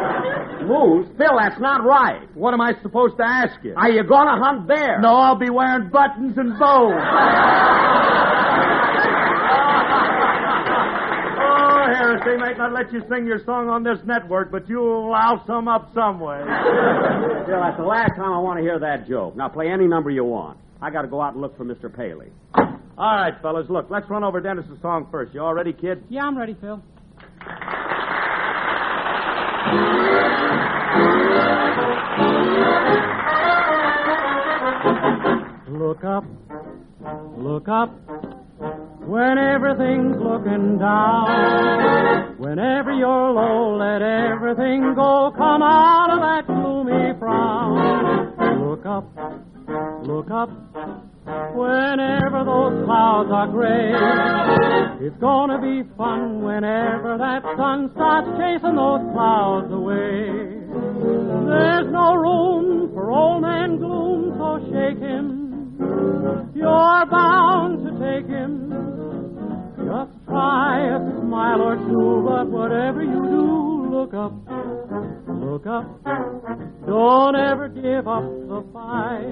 Moose? 0.70 1.08
Phil, 1.18 1.36
that's 1.38 1.60
not 1.60 1.84
right. 1.84 2.30
What 2.36 2.54
am 2.54 2.62
I 2.62 2.74
supposed 2.82 3.18
to 3.18 3.26
ask 3.26 3.58
you? 3.64 3.74
Are 3.76 3.90
you 3.90 4.04
going 4.04 4.28
to 4.28 4.38
hunt 4.38 4.68
bear? 4.68 5.02
No, 5.02 5.16
I'll 5.18 5.36
be 5.38 5.50
wearing 5.50 5.90
buttons 5.90 6.38
and 6.38 6.58
bows. 6.60 6.94
oh, 11.42 11.82
Harris, 11.90 12.22
they 12.26 12.38
might 12.38 12.58
not 12.58 12.72
let 12.72 12.94
you 12.94 13.02
sing 13.10 13.26
your 13.26 13.44
song 13.46 13.68
on 13.70 13.84
this 13.84 13.98
network, 14.06 14.52
but 14.52 14.70
you'll 14.70 15.10
louse 15.12 15.46
them 15.48 15.68
up 15.68 15.90
some 15.96 16.20
way. 16.20 16.40
Phil, 16.40 17.60
that's 17.60 17.78
the 17.78 17.86
last 17.86 18.16
time 18.16 18.32
I 18.32 18.40
want 18.40 18.60
to 18.60 18.64
hear 18.64 18.78
that 18.80 19.08
joke. 19.08 19.36
Now, 19.36 19.50
play 19.50 19.68
any 19.70 19.88
number 19.88 20.12
you 20.12 20.24
want. 20.24 20.60
I 20.82 20.92
got 20.92 21.02
to 21.02 21.08
go 21.08 21.22
out 21.22 21.34
and 21.34 21.42
look 21.42 21.58
for 21.58 21.66
Mr. 21.66 21.94
Paley. 21.94 22.32
All 22.56 23.16
right, 23.16 23.34
fellas, 23.42 23.68
look, 23.70 23.90
let's 23.90 24.10
run 24.10 24.24
over 24.24 24.40
Dennis's 24.42 24.80
song 24.82 25.08
first. 25.10 25.34
You 25.34 25.42
all 25.42 25.54
ready, 25.54 25.74
kid? 25.74 26.04
Yeah, 26.10 26.24
I'm 26.24 26.38
ready, 26.38 26.56
Phil. 26.60 26.82
Look 35.72 36.04
up, 36.04 36.24
look 37.38 37.68
up, 37.70 37.92
when 39.06 39.38
everything's 39.38 40.18
looking 40.18 40.80
down. 40.80 42.38
Whenever 42.40 42.92
you're 42.92 43.32
low, 43.32 43.78
let 43.78 44.02
everything 44.02 44.96
go. 44.96 45.32
Come 45.38 45.62
out 45.62 46.10
of 46.10 46.22
that 46.22 46.48
gloomy 46.48 47.14
frown. 47.20 48.34
Look 48.68 48.86
up, 48.88 49.06
look 50.08 50.32
up, 50.32 50.50
whenever 51.54 52.44
those 52.46 52.84
clouds 52.86 53.30
are 53.32 53.48
gray. 53.48 53.94
It's 55.06 55.18
gonna 55.18 55.62
be 55.62 55.84
fun 55.96 56.42
whenever 56.44 57.16
that 57.20 57.44
sun 57.58 57.92
starts 57.94 58.28
chasing 58.40 58.76
those 58.76 59.02
clouds 59.14 59.72
away. 59.72 60.59
You're 67.00 67.08
bound 67.08 67.86
to 67.86 67.92
take 67.96 68.28
him. 68.28 68.76
Just 69.78 70.12
try 70.28 70.84
a 70.84 71.00
smile 71.22 71.62
or 71.62 71.78
two, 71.78 72.26
but 72.28 72.50
whatever 72.50 73.02
you 73.02 73.24
do, 73.24 73.88
look 73.90 74.14
up, 74.14 74.34
look 75.30 75.66
up. 75.66 75.86
Don't 76.86 77.38
ever 77.38 77.70
give 77.70 78.06
up 78.06 78.24
the 78.52 78.66
fight. 78.74 79.32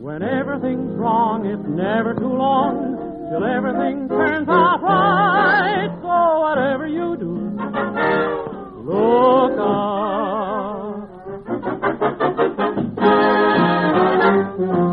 When 0.00 0.22
everything's 0.22 0.96
wrong, 0.96 1.44
it's 1.44 1.68
never 1.68 2.14
too 2.14 2.32
long 2.32 2.96
till 3.28 3.44
everything 3.44 4.08
turns 4.08 4.48
out 4.48 4.80
right. 4.80 5.90
So 6.00 6.40
whatever 6.40 6.86
you 6.86 7.18
do, 7.20 7.34
look 8.88 9.58
up. 14.78 14.91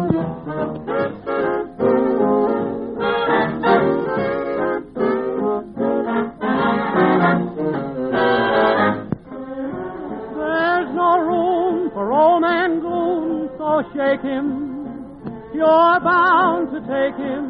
You're 15.70 16.00
bound 16.00 16.72
to 16.74 16.80
take 16.82 17.16
him. 17.22 17.46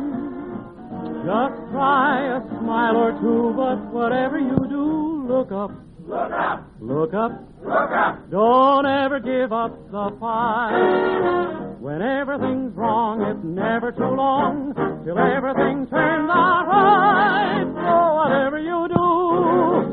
Just 1.24 1.56
try 1.72 2.36
a 2.36 2.42
smile 2.60 2.98
or 2.98 3.12
two, 3.22 3.54
but 3.56 3.80
whatever 3.94 4.38
you 4.38 4.60
do, 4.68 5.24
look 5.26 5.54
up. 5.54 5.72
Look 6.06 6.32
up! 6.34 6.68
Look 6.82 7.14
up. 7.14 7.32
Look 7.64 7.92
up! 7.96 8.30
Don't 8.30 8.86
ever 8.86 9.22
give 9.22 9.54
up 9.54 9.72
the 9.90 10.12
fight. 10.20 11.80
When 11.80 12.02
everything's 12.02 12.76
wrong, 12.76 13.22
it's 13.22 13.40
never 13.42 13.94
too 13.94 14.12
long 14.12 14.74
till 15.06 15.18
everything 15.18 15.88
turns 15.88 16.30
out 16.30 16.68
right. 16.68 17.64
So 17.72 18.16
whatever 18.20 18.60
you 18.60 18.88
do, 18.92 19.88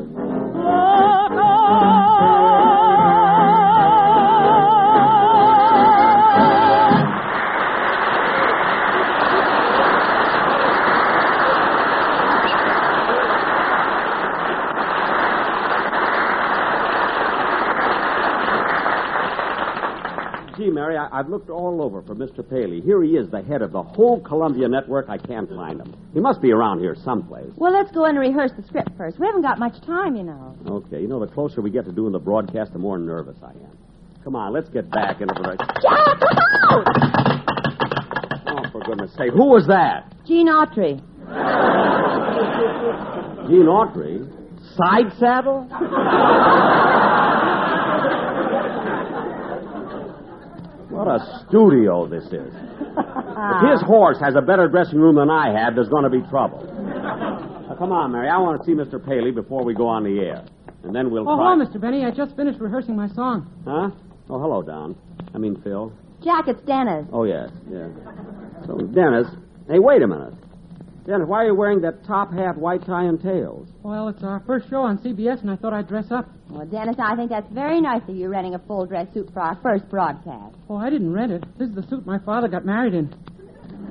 Mary, 20.87 20.97
I, 20.97 21.19
I've 21.19 21.27
looked 21.27 21.49
all 21.49 21.81
over 21.81 22.01
for 22.01 22.15
Mr. 22.15 22.47
Paley. 22.49 22.79
Here 22.79 23.03
he 23.03 23.11
is, 23.11 23.29
the 23.29 23.41
head 23.41 23.61
of 23.61 23.73
the 23.73 23.83
whole 23.83 24.21
Columbia 24.21 24.69
network. 24.69 25.09
I 25.09 25.17
can't 25.17 25.49
find 25.49 25.81
him. 25.81 25.93
He 26.13 26.21
must 26.21 26.41
be 26.41 26.53
around 26.53 26.79
here 26.79 26.95
someplace. 27.03 27.51
Well, 27.57 27.73
let's 27.73 27.91
go 27.91 28.05
in 28.05 28.11
and 28.11 28.19
rehearse 28.19 28.51
the 28.55 28.63
script 28.63 28.91
first. 28.97 29.19
We 29.19 29.25
haven't 29.25 29.41
got 29.41 29.59
much 29.59 29.81
time, 29.85 30.15
you 30.15 30.23
know. 30.23 30.55
Okay, 30.65 31.01
you 31.01 31.09
know, 31.09 31.19
the 31.19 31.27
closer 31.27 31.61
we 31.61 31.71
get 31.71 31.83
to 31.85 31.91
doing 31.91 32.13
the 32.13 32.19
broadcast, 32.19 32.71
the 32.71 32.79
more 32.79 32.97
nervous 32.97 33.35
I 33.43 33.49
am. 33.49 33.77
Come 34.23 34.37
on, 34.37 34.53
let's 34.53 34.69
get 34.69 34.89
back 34.89 35.19
into 35.19 35.33
the. 35.33 35.57
Jack, 35.81 36.21
look 36.21 36.37
out! 36.69 36.87
Oh, 38.47 38.71
for 38.71 38.81
goodness 38.85 39.13
sake. 39.17 39.31
Who 39.33 39.47
was 39.49 39.67
that? 39.67 40.13
Gene 40.25 40.47
Autry. 40.47 41.01
Gene 43.49 43.67
Autry? 43.67 44.25
Side 44.77 45.11
saddle? 45.19 45.67
What 50.97 51.07
a 51.07 51.45
studio 51.47 52.07
this 52.07 52.25
is. 52.25 52.53
If 52.53 53.71
his 53.71 53.81
horse 53.85 54.17
has 54.21 54.35
a 54.35 54.41
better 54.41 54.67
dressing 54.67 54.99
room 54.99 55.15
than 55.15 55.29
I 55.29 55.53
have, 55.61 55.75
there's 55.75 55.89
going 55.89 56.03
to 56.03 56.09
be 56.09 56.21
trouble. 56.29 56.65
Now, 56.65 57.75
come 57.77 57.91
on, 57.91 58.11
Mary. 58.11 58.29
I 58.29 58.37
want 58.39 58.59
to 58.59 58.65
see 58.65 58.73
Mr. 58.73 59.03
Paley 59.03 59.31
before 59.31 59.63
we 59.63 59.73
go 59.73 59.87
on 59.87 60.03
the 60.03 60.19
air. 60.19 60.43
And 60.83 60.95
then 60.95 61.11
we'll 61.11 61.27
Oh, 61.29 61.35
try. 61.37 61.53
hello, 61.53 61.65
Mr. 61.65 61.79
Benny. 61.81 62.05
I 62.05 62.11
just 62.11 62.35
finished 62.35 62.59
rehearsing 62.59 62.95
my 62.95 63.07
song. 63.09 63.45
Huh? 63.65 63.89
Oh, 64.29 64.39
hello, 64.39 64.61
Don. 64.61 64.95
I 65.33 65.37
mean, 65.37 65.59
Phil. 65.63 65.91
Jack, 66.23 66.47
it's 66.47 66.61
Dennis. 66.63 67.05
Oh, 67.13 67.23
yes, 67.25 67.49
yes. 67.69 67.89
So, 68.65 68.77
Dennis. 68.77 69.27
Hey, 69.69 69.79
wait 69.79 70.01
a 70.01 70.07
minute. 70.07 70.33
Dennis, 71.07 71.25
why 71.25 71.43
are 71.43 71.47
you 71.47 71.55
wearing 71.55 71.79
that 71.81 72.03
top 72.05 72.33
hat, 72.33 72.57
white 72.57 72.85
tie, 72.85 73.05
and 73.05 73.21
tails? 73.21 73.69
Well, 73.81 74.09
it's 74.09 74.23
our 74.23 74.43
first 74.45 74.69
show 74.69 74.81
on 74.81 74.97
CBS, 74.97 75.39
and 75.39 75.49
I 75.49 75.55
thought 75.55 75.71
I'd 75.71 75.87
dress 75.87 76.11
up. 76.11 76.29
Well, 76.49 76.65
Dennis, 76.65 76.97
I 76.99 77.15
think 77.15 77.29
that's 77.29 77.49
very 77.53 77.79
nice 77.79 78.01
of 78.09 78.15
you 78.17 78.27
renting 78.27 78.55
a 78.55 78.59
full 78.59 78.85
dress 78.85 79.07
suit 79.13 79.29
for 79.33 79.39
our 79.39 79.57
first 79.63 79.87
broadcast. 79.89 80.57
Oh, 80.69 80.75
I 80.75 80.89
didn't 80.89 81.13
rent 81.13 81.31
it. 81.31 81.45
This 81.57 81.69
is 81.69 81.75
the 81.75 81.87
suit 81.87 82.05
my 82.05 82.19
father 82.19 82.49
got 82.49 82.65
married 82.65 82.93
in. 82.93 83.15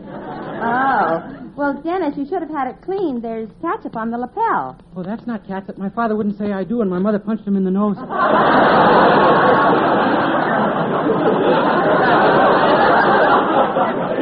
Oh. 0.08 1.50
Well, 1.56 1.80
Dennis, 1.82 2.18
you 2.18 2.26
should 2.26 2.42
have 2.42 2.50
had 2.50 2.68
it 2.68 2.82
cleaned. 2.82 3.22
There's 3.24 3.48
ketchup 3.62 3.96
on 3.96 4.10
the 4.10 4.18
lapel. 4.18 4.78
Oh, 4.94 5.02
that's 5.02 5.26
not 5.26 5.46
catsup. 5.46 5.78
My 5.78 5.88
father 5.88 6.16
wouldn't 6.16 6.36
say 6.36 6.52
I 6.52 6.64
do, 6.64 6.82
and 6.82 6.90
my 6.90 6.98
mother 6.98 7.18
punched 7.18 7.46
him 7.46 7.56
in 7.56 7.64
the 7.64 7.70
nose. 7.70 7.96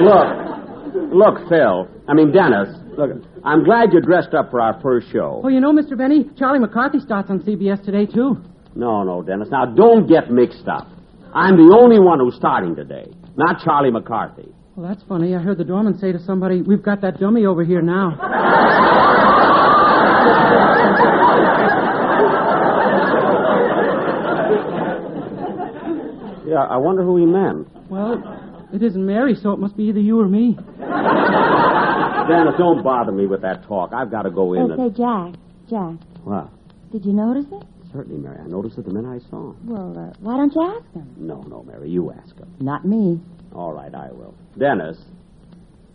Look, 0.01 0.44
look, 1.15 1.49
Phil. 1.49 1.89
I 2.09 2.15
mean, 2.15 2.33
Dennis. 2.33 2.69
Look, 2.99 3.11
I'm 3.45 3.65
glad 3.65 3.93
you 3.93 4.01
dressed 4.01 4.35
up 4.35 4.51
for 4.51 4.61
our 4.61 4.81
first 4.81 5.11
show. 5.11 5.41
Oh, 5.45 5.49
you 5.49 5.61
know, 5.61 5.73
Mr. 5.73 5.97
Benny, 5.97 6.27
Charlie 6.39 6.59
McCarthy 6.59 6.99
starts 7.01 7.31
on 7.31 7.41
CBS 7.41 7.85
today, 7.85 8.07
too. 8.07 8.37
No, 8.75 9.03
no, 9.03 9.23
Dennis. 9.23 9.49
Now, 9.51 9.65
don't 9.67 10.07
get 10.07 10.31
mixed 10.31 10.69
up. 10.69 10.89
I'm 11.33 11.57
the 11.57 11.77
only 11.77 11.99
one 11.99 12.21
who's 12.21 12.37
starting 12.37 12.77
today, 12.77 13.07
not 13.37 13.61
Charlie 13.65 13.91
McCarthy. 13.91 14.49
Well, 14.77 14.89
that's 14.89 15.03
funny. 15.05 15.35
I 15.35 15.39
heard 15.39 15.59
the 15.59 15.65
doorman 15.65 15.99
say 15.99 16.13
to 16.13 16.19
somebody, 16.19 16.63
We've 16.63 16.83
got 16.83 17.01
that 17.03 17.19
dummy 17.21 17.47
over 17.47 17.65
here 17.65 17.83
now. 17.83 18.19
Yeah, 26.47 26.63
I 26.69 26.77
wonder 26.77 27.03
who 27.03 27.17
he 27.17 27.25
meant. 27.25 27.67
Well, 27.91 28.23
it 28.75 28.83
isn't 28.83 29.05
Mary, 29.07 29.35
so 29.35 29.53
it 29.53 29.59
must 29.59 29.77
be 29.77 29.85
either 29.85 30.01
you 30.01 30.21
or 30.21 30.29
me. 30.29 30.57
Dennis, 32.29 32.55
don't 32.59 32.83
bother 32.83 33.13
me 33.13 33.27
with 33.27 33.43
that 33.43 33.65
talk. 33.69 33.93
I've 33.93 34.11
got 34.11 34.23
to 34.23 34.31
go 34.31 34.55
in 34.55 34.63
Oh, 34.63 34.71
and. 34.73 34.95
say, 34.95 34.99
Jack, 34.99 35.35
Jack, 35.69 35.97
What? 36.25 36.49
did 36.91 37.05
you 37.05 37.13
notice 37.13 37.45
it? 37.53 37.63
Certainly, 37.93 38.19
Mary. 38.19 38.39
I 38.43 38.47
noticed 38.49 38.79
it 38.79 38.87
the 38.87 38.93
minute 38.93 39.09
I 39.23 39.31
saw 39.31 39.51
him. 39.51 39.57
Well, 39.67 39.97
uh, 39.99 40.13
why 40.21 40.37
don't 40.37 40.53
you 40.55 40.63
ask 40.63 40.93
him? 40.95 41.15
No, 41.17 41.43
no, 41.43 41.63
Mary. 41.63 41.91
You 41.91 42.11
ask 42.13 42.37
him. 42.37 42.49
Not 42.61 42.85
me. 42.85 43.21
All 43.55 43.73
right, 43.73 43.95
I 43.95 44.11
will. 44.11 44.35
Dennis. 44.59 44.99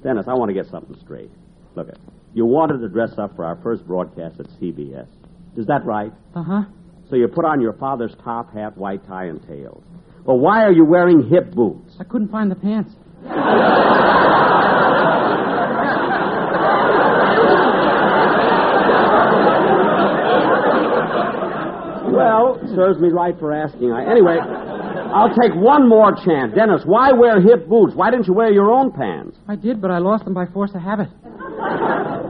Dennis, 0.04 0.26
I 0.28 0.34
want 0.34 0.50
to 0.50 0.54
get 0.54 0.68
something 0.72 0.96
straight. 1.04 1.30
Look, 1.76 1.90
it. 1.90 1.98
You 2.34 2.46
wanted 2.46 2.78
to 2.80 2.88
dress 2.90 3.18
up 3.18 3.36
for 3.36 3.44
our 3.44 3.58
first 3.64 3.86
broadcast 3.86 4.40
at 4.40 4.46
CBS. 4.62 5.08
Is 5.58 5.66
that 5.66 5.84
right? 5.84 6.14
Uh 6.36 6.44
huh. 6.44 6.62
So 7.10 7.16
you 7.16 7.28
put 7.28 7.44
on 7.44 7.60
your 7.60 7.74
father's 7.74 8.16
top 8.24 8.54
hat, 8.54 8.78
white 8.78 9.06
tie, 9.08 9.26
and 9.26 9.46
tails. 9.46 9.84
Well, 10.30 10.38
why 10.38 10.62
are 10.62 10.72
you 10.72 10.86
wearing 10.86 11.28
hip 11.28 11.56
boots? 11.56 11.96
I 12.00 12.04
couldn't 12.04 12.28
find 12.30 12.52
the 12.52 12.56
pants. 12.56 12.94
Well, 22.14 22.60
serves 22.76 23.00
me 23.00 23.10
right 23.10 23.34
for 23.40 23.52
asking. 23.52 23.90
Anyway, 23.90 24.38
I'll 24.38 25.34
take 25.34 25.56
one 25.56 25.90
more 25.90 26.12
chance. 26.24 26.54
Dennis, 26.54 26.84
why 26.86 27.12
wear 27.12 27.42
hip 27.42 27.68
boots? 27.68 27.96
Why 27.96 28.12
didn't 28.12 28.28
you 28.28 28.34
wear 28.34 28.52
your 28.54 28.70
own 28.70 28.92
pants? 28.92 29.36
I 29.48 29.56
did, 29.56 29.82
but 29.82 29.90
I 29.90 29.98
lost 29.98 30.26
them 30.26 30.36
by 30.36 30.46
force 30.46 30.70
of 30.76 30.82
habit. 30.82 31.08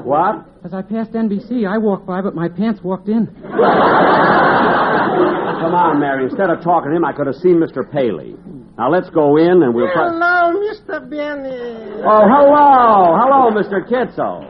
What? 0.05 0.45
As 0.63 0.73
I 0.73 0.83
passed 0.83 1.11
NBC, 1.11 1.67
I 1.67 1.77
walked 1.77 2.07
by, 2.07 2.21
but 2.21 2.33
my 2.33 2.47
pants 2.47 2.79
walked 2.81 3.09
in. 3.09 3.27
Come 5.19 5.75
on, 5.75 5.99
Mary. 5.99 6.25
Instead 6.25 6.49
of 6.49 6.63
talking 6.63 6.91
to 6.91 6.97
him, 6.97 7.05
I 7.05 7.11
could 7.13 7.27
have 7.27 7.35
seen 7.35 7.59
Mr. 7.59 7.83
Paley. 7.89 8.35
Now 8.77 8.89
let's 8.89 9.09
go 9.09 9.37
in 9.37 9.61
and 9.61 9.73
we'll. 9.75 9.87
Hello, 9.91 10.55
Mr. 10.55 11.03
Benny. 11.09 11.99
Oh, 12.07 12.23
hello, 12.23 13.17
hello, 13.19 13.51
Mr. 13.51 13.83
Kitzel. 13.83 14.47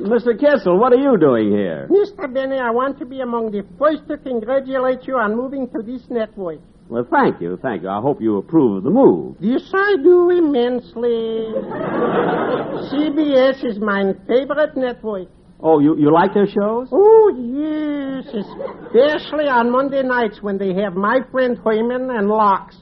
Mr. 0.00 0.38
Kitzel, 0.38 0.78
what 0.78 0.92
are 0.92 1.00
you 1.00 1.18
doing 1.18 1.50
here? 1.50 1.88
Mr. 1.90 2.32
Benny, 2.32 2.58
I 2.58 2.70
want 2.70 2.98
to 3.00 3.06
be 3.06 3.20
among 3.20 3.50
the 3.50 3.64
first 3.78 4.08
to 4.08 4.16
congratulate 4.18 5.06
you 5.06 5.16
on 5.16 5.36
moving 5.36 5.68
to 5.70 5.82
this 5.82 6.02
network. 6.10 6.60
Well, 6.90 7.06
thank 7.08 7.40
you, 7.40 7.56
thank 7.62 7.82
you. 7.82 7.88
I 7.88 8.00
hope 8.00 8.20
you 8.20 8.38
approve 8.38 8.78
of 8.78 8.82
the 8.82 8.90
move. 8.90 9.36
Yes, 9.38 9.62
I 9.72 9.94
do 10.02 10.28
immensely. 10.30 11.54
CBS 12.90 13.64
is 13.64 13.78
my 13.78 14.12
favorite 14.26 14.76
network. 14.76 15.28
Oh, 15.60 15.78
you, 15.78 15.96
you 15.96 16.12
like 16.12 16.34
their 16.34 16.48
shows? 16.48 16.88
Oh, 16.90 17.30
yes, 17.36 18.26
especially 18.26 19.46
on 19.46 19.70
Monday 19.70 20.02
nights 20.02 20.38
when 20.42 20.58
they 20.58 20.74
have 20.82 20.94
my 20.94 21.20
friend 21.30 21.58
Herman 21.64 22.10
and 22.10 22.28
Locks. 22.28 22.76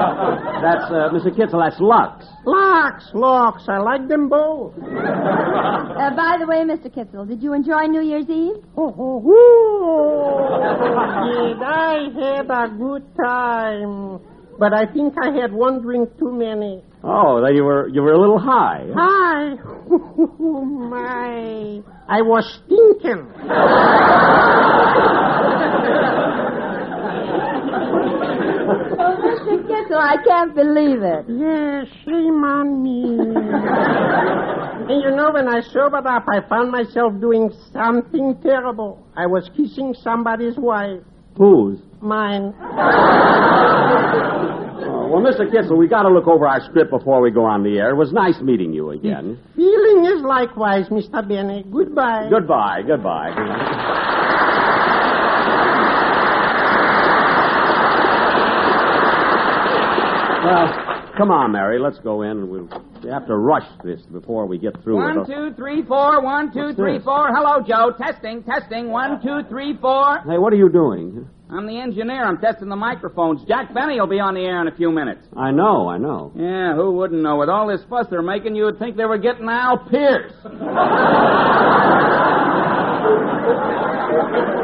That's, 0.60 0.84
uh, 0.90 1.08
Mr. 1.12 1.30
Kitzel, 1.34 1.60
that's 1.62 1.80
Lux. 1.80 2.24
Locks, 2.44 3.04
Locks, 3.14 3.64
I 3.68 3.78
like 3.78 4.08
them 4.08 4.28
both. 4.28 4.74
Uh, 4.76 6.10
by 6.16 6.36
the 6.38 6.46
way, 6.46 6.64
Mr. 6.64 6.88
Kitzel, 6.94 7.26
did 7.28 7.42
you 7.42 7.54
enjoy 7.54 7.84
New 7.86 8.02
Year's 8.02 8.28
Eve? 8.28 8.62
Oh, 8.76 8.94
oh, 8.98 9.22
oh. 9.26 10.48
Did 11.48 11.62
I 11.62 12.08
had 12.18 12.50
a 12.50 12.68
good 12.76 13.04
time. 13.16 14.20
But 14.58 14.74
I 14.74 14.84
think 14.92 15.14
I 15.22 15.30
had 15.40 15.52
one 15.52 15.80
drink 15.80 16.10
too 16.18 16.30
many. 16.32 16.82
Oh, 17.02 17.40
then 17.42 17.54
you 17.56 17.64
were 17.64 17.88
you 17.88 18.02
were 18.02 18.12
a 18.12 18.20
little 18.20 18.38
high. 18.38 18.84
Hi. 18.94 19.56
Oh, 19.90 20.64
my. 20.90 21.80
I 22.08 22.20
was 22.20 22.44
stinking. 22.66 23.26
Oh, 29.02 29.16
Mr. 29.90 29.98
I 29.98 30.16
can't 30.24 30.54
believe 30.54 31.02
it. 31.02 31.24
Yes, 31.28 31.86
shame 32.04 32.44
on 32.44 32.82
me. 32.82 33.18
and 34.94 35.02
you 35.02 35.10
know, 35.16 35.30
when 35.32 35.48
I 35.48 35.60
sobered 35.72 36.06
up, 36.06 36.24
I 36.28 36.40
found 36.48 36.70
myself 36.70 37.12
doing 37.20 37.50
something 37.72 38.38
terrible. 38.42 39.04
I 39.16 39.26
was 39.26 39.50
kissing 39.56 39.94
somebody's 40.02 40.56
wife. 40.56 41.00
Whose? 41.36 41.80
Mine. 42.00 42.54
Oh, 44.82 45.08
well, 45.12 45.20
Mr. 45.22 45.50
Kitzel, 45.50 45.76
we 45.76 45.88
got 45.88 46.04
to 46.04 46.08
look 46.08 46.28
over 46.28 46.46
our 46.46 46.60
script 46.60 46.90
before 46.90 47.20
we 47.20 47.30
go 47.32 47.44
on 47.44 47.64
the 47.64 47.78
air. 47.78 47.90
It 47.90 47.96
was 47.96 48.12
nice 48.12 48.40
meeting 48.40 48.72
you 48.72 48.90
again. 48.90 49.38
Feeling 49.56 50.06
is 50.06 50.22
likewise, 50.22 50.88
Mr. 50.88 51.26
Benny. 51.26 51.64
Goodbye. 51.70 52.28
Goodbye, 52.30 52.82
goodbye. 52.86 54.16
Well, 60.42 61.12
come 61.18 61.30
on, 61.30 61.52
Mary. 61.52 61.78
Let's 61.78 61.98
go 61.98 62.22
in, 62.22 62.48
we'll 62.48 62.68
we 63.02 63.08
have 63.10 63.26
to 63.28 63.36
rush 63.36 63.66
this 63.82 64.00
before 64.12 64.46
we 64.46 64.58
get 64.58 64.74
through 64.82 64.96
One, 64.96 65.26
two, 65.26 65.52
three, 65.56 65.82
four. 65.82 66.22
One, 66.22 66.52
two, 66.52 66.66
What's 66.66 66.76
three, 66.76 66.98
this? 66.98 67.04
four. 67.04 67.28
Hello, 67.34 67.62
Joe. 67.66 67.92
Testing, 67.98 68.42
testing. 68.42 68.90
One, 68.90 69.22
two, 69.22 69.40
three, 69.48 69.74
four. 69.80 70.18
Hey, 70.28 70.36
what 70.38 70.52
are 70.52 70.56
you 70.56 70.68
doing? 70.70 71.26
I'm 71.50 71.66
the 71.66 71.78
engineer. 71.80 72.24
I'm 72.24 72.38
testing 72.38 72.68
the 72.68 72.76
microphones. 72.76 73.42
Jack 73.48 73.72
Benny 73.74 73.98
will 73.98 74.06
be 74.06 74.20
on 74.20 74.34
the 74.34 74.42
air 74.42 74.60
in 74.60 74.68
a 74.68 74.76
few 74.76 74.92
minutes. 74.92 75.26
I 75.36 75.50
know, 75.50 75.88
I 75.88 75.96
know. 75.98 76.32
Yeah, 76.36 76.74
who 76.74 76.92
wouldn't 76.92 77.22
know? 77.22 77.36
With 77.36 77.48
all 77.48 77.66
this 77.66 77.80
fuss 77.88 78.06
they're 78.10 78.22
making, 78.22 78.54
you 78.54 78.64
would 78.64 78.78
think 78.78 78.96
they 78.96 79.06
were 79.06 79.18
getting 79.18 79.48
Al 79.48 79.78
Pearce. 79.90 80.32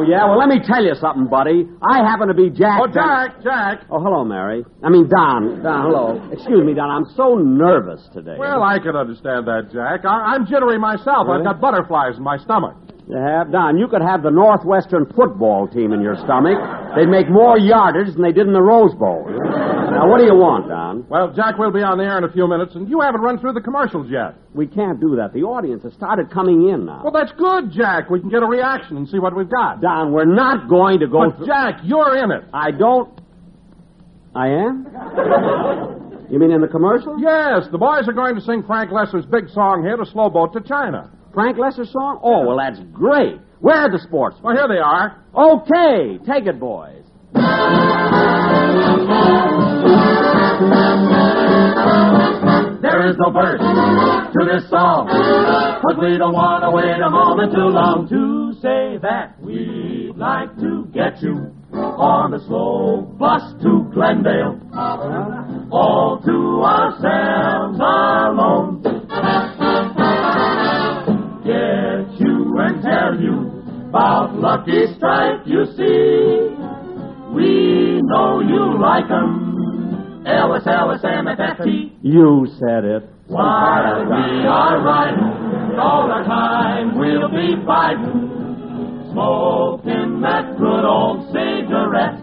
Oh, 0.00 0.08
yeah? 0.08 0.24
Well, 0.24 0.38
let 0.38 0.48
me 0.48 0.60
tell 0.64 0.82
you 0.82 0.94
something, 0.94 1.26
buddy. 1.28 1.68
I 1.82 1.98
happen 1.98 2.28
to 2.28 2.34
be 2.34 2.48
Jack. 2.48 2.80
Oh, 2.82 2.86
Jack, 2.88 3.42
Jack. 3.42 3.84
Oh, 3.90 4.00
hello, 4.00 4.24
Mary. 4.24 4.64
I 4.82 4.88
mean, 4.88 5.08
Don. 5.08 5.62
Don, 5.62 5.82
hello. 5.82 6.30
Excuse 6.32 6.64
me, 6.64 6.72
Don. 6.72 6.88
I'm 6.88 7.04
so 7.16 7.34
nervous 7.36 8.00
today. 8.14 8.36
Well, 8.38 8.62
I 8.62 8.78
can 8.78 8.96
understand 8.96 9.46
that, 9.46 9.68
Jack. 9.72 10.06
I- 10.06 10.32
I'm 10.34 10.46
jittery 10.46 10.78
myself. 10.78 11.28
I've 11.28 11.44
got 11.44 11.60
butterflies 11.60 12.16
in 12.16 12.22
my 12.24 12.38
stomach. 12.38 12.76
You 13.10 13.16
have? 13.18 13.50
Don, 13.50 13.76
you 13.76 13.88
could 13.88 14.02
have 14.02 14.22
the 14.22 14.30
Northwestern 14.30 15.04
football 15.18 15.66
team 15.66 15.92
in 15.92 16.00
your 16.00 16.14
stomach. 16.14 16.54
They'd 16.94 17.10
make 17.10 17.28
more 17.28 17.58
yardage 17.58 18.14
than 18.14 18.22
they 18.22 18.30
did 18.30 18.46
in 18.46 18.52
the 18.52 18.62
Rose 18.62 18.94
Bowl. 18.94 19.26
Now, 19.26 20.06
what 20.08 20.18
do 20.22 20.24
you 20.30 20.38
want, 20.38 20.68
Don? 20.70 21.04
Well, 21.10 21.32
Jack, 21.34 21.58
we'll 21.58 21.72
be 21.74 21.82
on 21.82 21.98
the 21.98 22.04
air 22.04 22.18
in 22.18 22.24
a 22.24 22.30
few 22.30 22.46
minutes, 22.46 22.76
and 22.76 22.88
you 22.88 23.00
haven't 23.00 23.20
run 23.20 23.40
through 23.42 23.54
the 23.54 23.60
commercials 23.60 24.06
yet. 24.08 24.36
We 24.54 24.68
can't 24.68 25.00
do 25.00 25.16
that. 25.16 25.32
The 25.34 25.42
audience 25.42 25.82
has 25.82 25.92
started 25.94 26.30
coming 26.30 26.68
in 26.70 26.86
now. 26.86 27.02
Well, 27.02 27.12
that's 27.12 27.32
good, 27.34 27.72
Jack. 27.74 28.10
We 28.10 28.20
can 28.20 28.30
get 28.30 28.44
a 28.44 28.46
reaction 28.46 28.96
and 28.96 29.08
see 29.08 29.18
what 29.18 29.34
we've 29.34 29.50
got. 29.50 29.80
Don, 29.82 30.12
we're 30.12 30.30
not 30.30 30.68
going 30.70 31.00
to 31.00 31.08
go 31.08 31.26
But, 31.30 31.36
through- 31.38 31.46
Jack, 31.50 31.80
you're 31.82 32.14
in 32.22 32.30
it. 32.30 32.44
I 32.54 32.70
don't. 32.70 33.10
I 34.38 34.46
am? 34.54 34.86
you 36.30 36.38
mean 36.38 36.52
in 36.52 36.60
the 36.60 36.70
commercial? 36.70 37.18
Yes, 37.18 37.66
the 37.72 37.78
boys 37.78 38.06
are 38.06 38.14
going 38.14 38.36
to 38.36 38.40
sing 38.40 38.62
Frank 38.62 38.92
Loesser's 38.92 39.26
big 39.26 39.48
song 39.50 39.82
here, 39.82 40.00
A 40.00 40.06
Slow 40.06 40.30
Boat 40.30 40.52
to 40.52 40.60
China. 40.60 41.10
Frank 41.32 41.56
Loesser's 41.58 41.92
song? 41.92 42.20
Oh, 42.22 42.46
well, 42.46 42.56
that's 42.58 42.80
great. 42.92 43.36
Where 43.60 43.76
are 43.76 43.90
the 43.90 43.98
sports? 43.98 44.36
Well, 44.42 44.56
here 44.56 44.68
they 44.68 44.78
are. 44.78 45.22
Okay, 45.34 46.18
take 46.26 46.46
it, 46.46 46.58
boys. 46.58 47.04
There 52.82 53.08
is 53.08 53.16
no 53.18 53.30
verse 53.30 53.60
to 53.60 54.40
this 54.44 54.68
song, 54.70 55.06
but 55.82 56.00
we 56.00 56.16
don't 56.18 56.32
want 56.32 56.64
to 56.64 56.70
wait 56.70 56.98
a 57.00 57.10
moment 57.10 57.52
too 57.52 57.68
long 57.68 58.08
to 58.08 58.52
say 58.60 58.98
that 59.02 59.40
we'd 59.40 60.16
like 60.16 60.56
to 60.58 60.86
get 60.92 61.22
you 61.22 61.54
on 61.72 62.34
a 62.34 62.40
slow 62.46 63.02
bus 63.18 63.42
to 63.62 63.88
Glendale, 63.92 64.60
all 65.70 66.20
to 66.24 66.62
ourselves 66.64 67.78
alone. 67.78 68.82
Get 71.44 72.20
you 72.20 72.58
and 72.58 72.82
tell 72.82 73.18
you 73.18 73.62
about 73.88 74.34
Lucky 74.36 74.86
Strike, 74.96 75.46
you 75.46 75.64
see. 75.76 76.54
We 77.34 78.00
know 78.02 78.40
you 78.40 78.78
like 78.78 79.10
'em. 79.10 80.22
Ellis, 80.26 80.66
Ellis, 80.66 81.02
MFFT. 81.02 81.92
You 82.02 82.46
said 82.58 82.84
it. 82.84 83.02
While 83.28 84.04
we 84.04 84.46
are 84.46 84.80
riding, 84.82 85.78
all 85.78 86.08
the 86.08 86.24
time 86.24 86.98
we'll 86.98 87.28
be 87.30 87.56
fighting, 87.64 89.08
smoking 89.12 90.20
that 90.20 90.58
good 90.58 90.84
old 90.84 91.24
cigarette. 91.32 92.18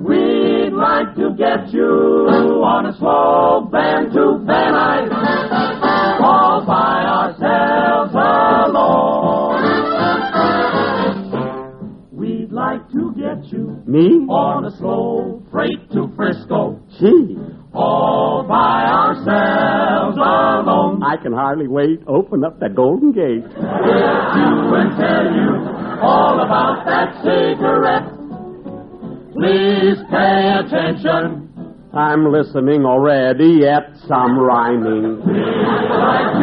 We'd 0.00 0.70
like 0.72 1.14
to 1.16 1.34
get 1.36 1.72
you 1.72 1.90
on 2.64 2.86
a 2.86 2.92
slow 2.96 3.68
van 3.70 4.10
to 4.12 4.38
Van 4.46 4.72
Nuys, 4.72 5.10
you 13.52 13.82
Me? 13.86 14.26
on 14.28 14.64
a 14.66 14.70
slow 14.78 15.42
freight 15.50 15.90
to 15.92 16.12
Frisco, 16.16 16.80
Gee, 16.98 17.36
all 17.74 18.44
by 18.48 18.84
ourselves 18.84 20.16
alone. 20.16 21.02
I 21.02 21.16
can 21.22 21.32
hardly 21.32 21.68
wait. 21.68 22.00
Open 22.06 22.44
up 22.44 22.58
that 22.60 22.74
golden 22.74 23.12
gate. 23.12 23.44
you 23.44 24.74
and 24.74 24.90
tell 24.96 25.24
you 25.32 26.00
all 26.00 26.40
about 26.40 26.84
that 26.86 27.14
cigarette. 27.22 28.08
Please 29.34 29.98
pay 30.10 30.58
attention. 30.58 31.44
I'm 31.94 32.30
listening 32.32 32.84
already 32.84 33.66
at 33.66 33.96
some 34.06 34.38
rhyming. 34.38 35.20
We'd 35.24 35.34
like 35.36 36.34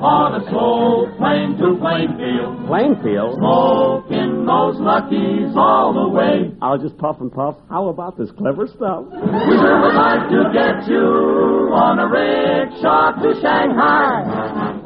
on 0.00 0.40
a 0.40 0.44
slow 0.50 1.06
plane 1.18 1.56
to 1.58 1.76
Plainfield, 1.80 2.66
Plainfield? 2.66 3.34
smoking 3.38 4.46
those 4.46 4.76
luckies 4.80 5.52
all 5.56 5.92
the 5.92 6.08
way. 6.08 6.50
I'll 6.62 6.78
just 6.78 6.96
puff 6.98 7.16
and 7.20 7.32
puff. 7.32 7.56
How 7.68 7.88
about 7.88 8.16
this 8.16 8.30
clever 8.38 8.66
stuff? 8.66 9.04
We 9.10 9.54
sure 9.58 9.78
would 9.82 9.94
like 9.94 10.28
to 10.30 10.40
get 10.54 10.88
you 10.88 11.70
on 11.74 11.98
a 11.98 12.06
rickshaw 12.08 13.12
to 13.22 13.34
Shanghai. 13.40 14.22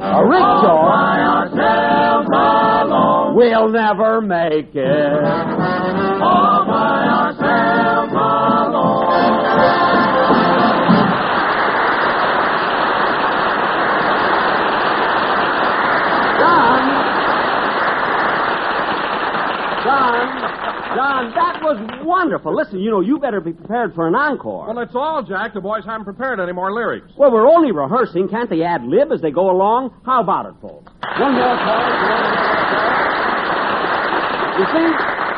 A 0.01 0.25
rickshaw? 0.27 0.83
All 0.83 0.89
by 0.89 1.21
ourselves 1.21 2.29
alone. 2.33 3.37
We'll 3.37 3.69
never 3.69 4.21
make 4.21 4.75
it. 4.75 5.23
All 6.23 6.65
by 6.67 7.07
ourselves 7.07 8.13
alone. 8.13 9.92
John! 19.93 20.97
John, 20.97 21.33
that 21.35 21.61
was 21.63 21.77
wonderful. 22.05 22.55
Listen, 22.55 22.79
you 22.81 22.91
know, 22.91 23.01
you 23.01 23.19
better 23.19 23.41
be 23.41 23.53
prepared 23.53 23.95
for 23.95 24.07
an 24.09 24.15
encore. 24.15 24.67
Well, 24.69 24.79
it's 24.79 24.95
all, 24.95 25.23
Jack. 25.23 25.55
The 25.55 25.61
boys 25.61 25.85
haven't 25.85 26.05
prepared 26.05 26.41
any 26.41 26.53
more 26.53 26.73
lyrics. 26.73 27.13
Well, 27.17 27.31
we're 27.33 27.47
only 27.49 27.73
rehearsing. 27.73 28.29
Can't 28.29 28.49
they 28.51 28.63
ad 28.63 28.85
lib 28.85 29.11
as 29.13 29.21
they 29.21 29.31
go 29.31 29.51
along? 29.51 29.93
How 30.05 30.21
about 30.23 30.47
it, 30.47 30.55
folks? 30.61 30.93
One 31.19 31.35
more 31.35 31.57
chorus. 31.57 31.97
You 34.53 34.67
see, 34.69 34.89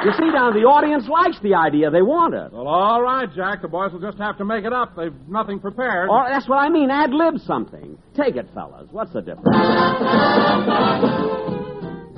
you 0.06 0.12
see, 0.18 0.30
now 0.34 0.50
the 0.50 0.66
audience 0.66 1.06
likes 1.08 1.38
the 1.40 1.54
idea. 1.54 1.90
They 1.90 2.02
want 2.02 2.34
it. 2.34 2.52
Well, 2.52 2.66
all 2.66 3.00
right, 3.00 3.32
Jack. 3.34 3.62
The 3.62 3.68
boys 3.68 3.92
will 3.92 4.00
just 4.00 4.18
have 4.18 4.36
to 4.38 4.44
make 4.44 4.64
it 4.64 4.72
up. 4.72 4.96
They've 4.96 5.14
nothing 5.28 5.60
prepared. 5.60 6.10
Or 6.10 6.26
that's 6.28 6.48
what 6.48 6.58
I 6.58 6.68
mean. 6.68 6.90
Ad 6.90 7.10
lib 7.10 7.38
something. 7.46 7.96
Take 8.16 8.34
it, 8.36 8.48
fellas. 8.54 8.88
What's 8.90 9.12
the 9.12 9.22
difference? 9.22 9.54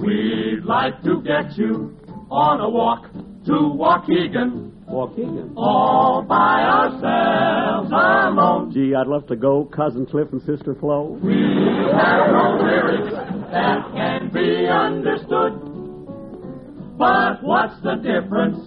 We'd 0.01 0.64
like 0.64 1.03
to 1.05 1.20
get 1.22 1.57
you 1.59 1.96
on 2.31 2.61
a 2.61 2.69
walk 2.69 3.12
to 3.47 3.53
Waukegan, 3.53 4.71
Waukegan. 4.89 5.53
all 5.57 6.23
by 6.23 6.62
ourselves 6.62 7.91
alone. 7.93 8.73
Gee, 8.73 8.95
I'd 8.95 9.07
love 9.07 9.27
to 9.29 9.37
go, 9.37 9.65
cousin 9.65 10.07
Cliff 10.07 10.29
and 10.33 10.41
sister 10.43 10.75
Flo. 10.75 11.19
We 11.23 11.35
have 11.35 12.31
no 12.33 12.59
lyrics 12.62 13.12
that 13.53 13.87
can 13.95 14.31
be 14.33 14.67
understood. 14.67 15.53
But 16.99 17.43
what's 17.43 17.81
the 17.83 17.97
difference? 17.97 18.59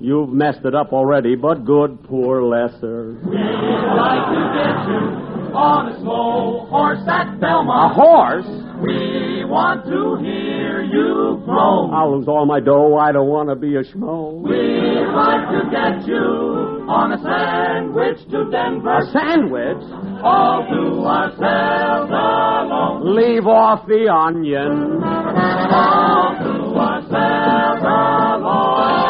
You've 0.00 0.30
messed 0.30 0.64
it 0.64 0.74
up 0.74 0.92
already, 0.92 1.34
but 1.34 1.64
good, 1.64 2.02
poor 2.04 2.40
Loesser. 2.40 3.20
We'd 3.24 3.36
like 3.36 4.26
to 4.32 4.42
get 4.56 4.76
you 4.88 5.54
on 5.56 5.88
a 5.92 6.00
slow 6.00 6.66
horse 6.70 7.00
at 7.08 7.38
Belmont. 7.40 7.92
A 7.92 7.94
horse? 7.94 8.59
We 8.82 9.44
want 9.44 9.84
to 9.84 10.16
hear 10.24 10.82
you 10.82 11.42
groan. 11.44 11.92
I'll 11.92 12.16
lose 12.16 12.28
all 12.28 12.46
my 12.46 12.60
dough. 12.60 12.96
I 12.96 13.12
don't 13.12 13.28
want 13.28 13.48
to 13.50 13.56
be 13.56 13.76
a 13.76 13.82
schmo. 13.82 14.40
We'd 14.40 15.10
like 15.12 15.48
to 15.52 15.60
get 15.70 16.06
you 16.08 16.86
on 16.88 17.12
a 17.12 17.18
sandwich 17.18 18.18
to 18.30 18.50
Denver. 18.50 18.98
A 18.98 19.04
sandwich? 19.12 19.82
All 20.24 20.64
to 20.64 21.04
ourselves 21.04 22.10
alone. 22.10 23.16
Leave 23.16 23.46
off 23.46 23.86
the 23.86 24.08
onion. 24.08 25.02
All 25.04 26.36
to 26.40 26.78
ourselves 26.78 27.82
alone. 27.82 29.09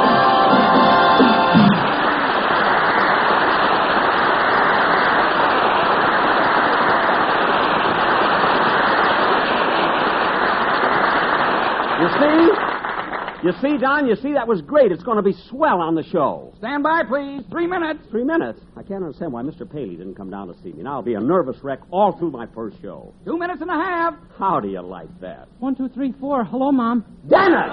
You 13.42 13.52
see? 13.62 13.78
Don, 13.78 14.06
you 14.06 14.16
see, 14.16 14.34
that 14.34 14.46
was 14.46 14.60
great. 14.60 14.92
It's 14.92 15.02
going 15.02 15.16
to 15.16 15.22
be 15.22 15.32
swell 15.48 15.80
on 15.80 15.94
the 15.94 16.02
show. 16.02 16.52
Stand 16.58 16.82
by, 16.82 17.02
please. 17.08 17.42
Three 17.50 17.66
minutes. 17.66 18.00
Three 18.10 18.24
minutes? 18.24 18.60
I 18.76 18.82
can't 18.82 19.02
understand 19.02 19.32
why 19.32 19.42
Mr. 19.42 19.70
Paley 19.70 19.96
didn't 19.96 20.14
come 20.14 20.30
down 20.30 20.48
to 20.48 20.54
see 20.62 20.72
me. 20.72 20.82
Now 20.82 20.96
I'll 20.96 21.02
be 21.02 21.14
a 21.14 21.20
nervous 21.20 21.56
wreck 21.62 21.78
all 21.90 22.18
through 22.18 22.32
my 22.32 22.46
first 22.54 22.76
show. 22.82 23.14
Two 23.24 23.38
minutes 23.38 23.62
and 23.62 23.70
a 23.70 23.74
half. 23.74 24.14
How 24.38 24.60
do 24.60 24.68
you 24.68 24.82
like 24.82 25.08
that? 25.20 25.48
One, 25.58 25.74
two, 25.74 25.88
three, 25.88 26.12
four. 26.20 26.44
Hello, 26.44 26.70
Mom. 26.70 27.02
Dennis! 27.28 27.70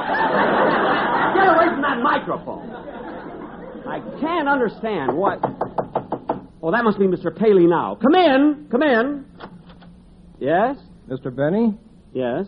Get 1.35 1.47
away 1.47 1.67
from 1.73 1.81
that 1.81 1.99
microphone. 2.01 2.69
I 3.85 3.99
can't 4.21 4.47
understand 4.47 5.15
what. 5.17 5.39
Oh, 6.63 6.71
that 6.71 6.83
must 6.83 6.97
be 6.97 7.07
Mr. 7.07 7.35
Paley 7.35 7.67
now. 7.67 7.97
Come 8.01 8.15
in. 8.15 8.67
Come 8.71 8.83
in. 8.83 9.25
Yes? 10.39 10.77
Mr. 11.09 11.33
Benny? 11.35 11.77
Yes? 12.13 12.45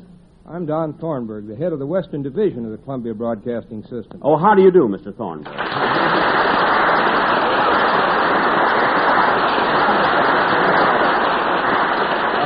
I'm 0.49 0.65
Don 0.65 0.93
Thornburgh, 0.93 1.47
the 1.47 1.55
head 1.55 1.73
of 1.73 1.79
the 1.79 1.85
Western 1.85 2.23
Division 2.23 2.65
of 2.65 2.71
the 2.71 2.77
Columbia 2.79 3.13
Broadcasting 3.13 3.83
System. 3.83 4.19
Oh, 4.23 4.35
how 4.35 4.55
do 4.55 4.63
you 4.63 4.71
do, 4.71 4.87
Mr. 4.87 5.15
Thornburgh? 5.15 5.55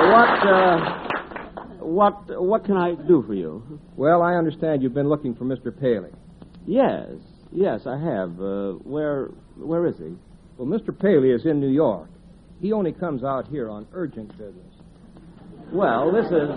Uh, 0.03 0.09
what, 0.11 0.47
uh, 0.47 0.77
what, 1.79 2.43
what 2.43 2.65
can 2.65 2.75
I 2.75 2.95
do 2.95 3.23
for 3.25 3.33
you? 3.33 3.79
Well, 3.95 4.21
I 4.21 4.33
understand 4.33 4.83
you've 4.83 4.93
been 4.93 5.07
looking 5.07 5.33
for 5.35 5.45
Mr. 5.45 5.71
Paley. 5.71 6.11
Yes, 6.67 7.11
yes, 7.51 7.81
I 7.85 7.97
have. 7.97 8.39
Uh, 8.39 8.73
where, 8.83 9.27
where 9.55 9.87
is 9.87 9.95
he? 9.97 10.13
Well, 10.57 10.67
Mr. 10.67 10.97
Paley 10.97 11.31
is 11.31 11.45
in 11.45 11.61
New 11.61 11.69
York. 11.69 12.09
He 12.61 12.73
only 12.73 12.91
comes 12.91 13.23
out 13.23 13.47
here 13.47 13.69
on 13.69 13.87
urgent 13.93 14.29
business. 14.37 14.73
Well, 15.71 16.11
this 16.11 16.25
is 16.25 16.49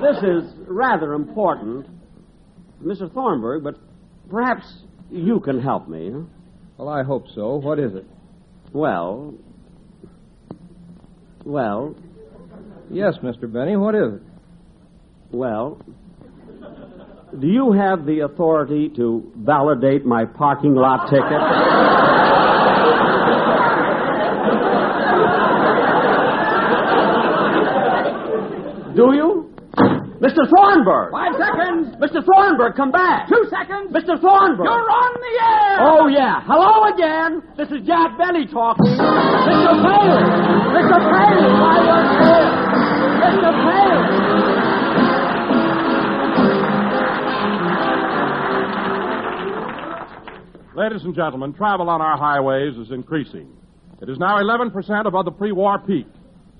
this 0.00 0.16
is 0.22 0.54
rather 0.66 1.14
important, 1.14 1.86
Mr. 2.82 3.12
Thornburgh, 3.12 3.64
but 3.64 3.76
perhaps 4.30 4.64
you 5.10 5.40
can 5.40 5.60
help 5.60 5.88
me. 5.88 6.12
Well, 6.78 6.88
I 6.88 7.02
hope 7.02 7.26
so. 7.34 7.56
What 7.56 7.78
is 7.78 7.94
it? 7.94 8.06
Well, 8.72 9.34
well, 11.44 11.94
Yes, 12.92 13.14
Mr. 13.22 13.50
Benny, 13.52 13.76
what 13.76 13.94
is 13.94 14.14
it? 14.14 14.22
well. 15.30 15.80
Do 17.38 17.46
you 17.46 17.70
have 17.70 18.04
the 18.04 18.20
authority 18.20 18.88
to 18.96 19.30
validate 19.36 20.04
my 20.04 20.24
parking 20.24 20.74
lot 20.74 21.08
ticket? 21.08 21.30
Do 28.96 29.14
you? 29.14 29.54
Mr. 30.20 30.44
Thornburgh! 30.52 31.12
Five 31.12 31.32
seconds. 31.40 31.96
Mr. 31.96 32.20
Thornburgh, 32.20 32.76
come 32.76 32.92
back! 32.92 33.26
Two 33.26 33.40
seconds. 33.48 33.88
Mr. 33.88 34.20
Thornburgh! 34.20 34.68
You're 34.68 34.90
on 34.92 35.12
the 35.16 35.34
air. 35.40 35.80
Oh, 35.80 36.08
yeah. 36.12 36.44
Hello 36.44 36.92
again. 36.92 37.40
This 37.56 37.72
is 37.72 37.80
Jack 37.88 38.18
Benny 38.20 38.44
talking. 38.44 38.84
Mr. 38.84 39.72
Paley! 39.80 40.20
Mr. 40.76 40.98
Paley, 41.08 41.48
why 41.56 41.76
was 41.88 42.04
here? 42.20 42.52
Mr. 43.16 43.48
Paley! 43.64 44.04
Ladies 50.76 51.02
and 51.04 51.14
gentlemen, 51.14 51.54
travel 51.54 51.88
on 51.88 52.02
our 52.02 52.18
highways 52.18 52.76
is 52.76 52.90
increasing. 52.92 53.48
It 54.02 54.10
is 54.10 54.18
now 54.18 54.36
11% 54.36 55.06
above 55.06 55.24
the 55.24 55.30
pre 55.30 55.52
war 55.52 55.78
peak. 55.78 56.06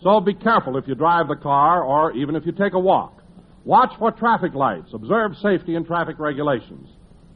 So 0.02 0.18
be 0.20 0.32
careful 0.32 0.78
if 0.78 0.88
you 0.88 0.94
drive 0.94 1.28
the 1.28 1.36
car 1.36 1.84
or 1.84 2.12
even 2.12 2.36
if 2.36 2.46
you 2.46 2.52
take 2.52 2.72
a 2.72 2.78
walk. 2.78 3.19
Watch 3.64 3.92
for 3.98 4.10
traffic 4.10 4.54
lights. 4.54 4.92
Observe 4.92 5.36
safety 5.42 5.74
and 5.74 5.86
traffic 5.86 6.18
regulations. 6.18 6.88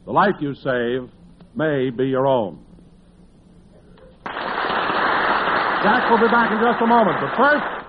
The 0.06 0.12
life 0.12 0.34
you 0.40 0.54
save 0.54 1.10
may 1.54 1.90
be 1.90 2.06
your 2.06 2.26
own. 2.26 2.58
Jack 4.24 6.10
will 6.10 6.18
be 6.18 6.28
back 6.28 6.50
in 6.50 6.58
just 6.58 6.80
a 6.82 6.87
moment, 6.87 7.18
but 7.20 7.37
first, 7.37 7.84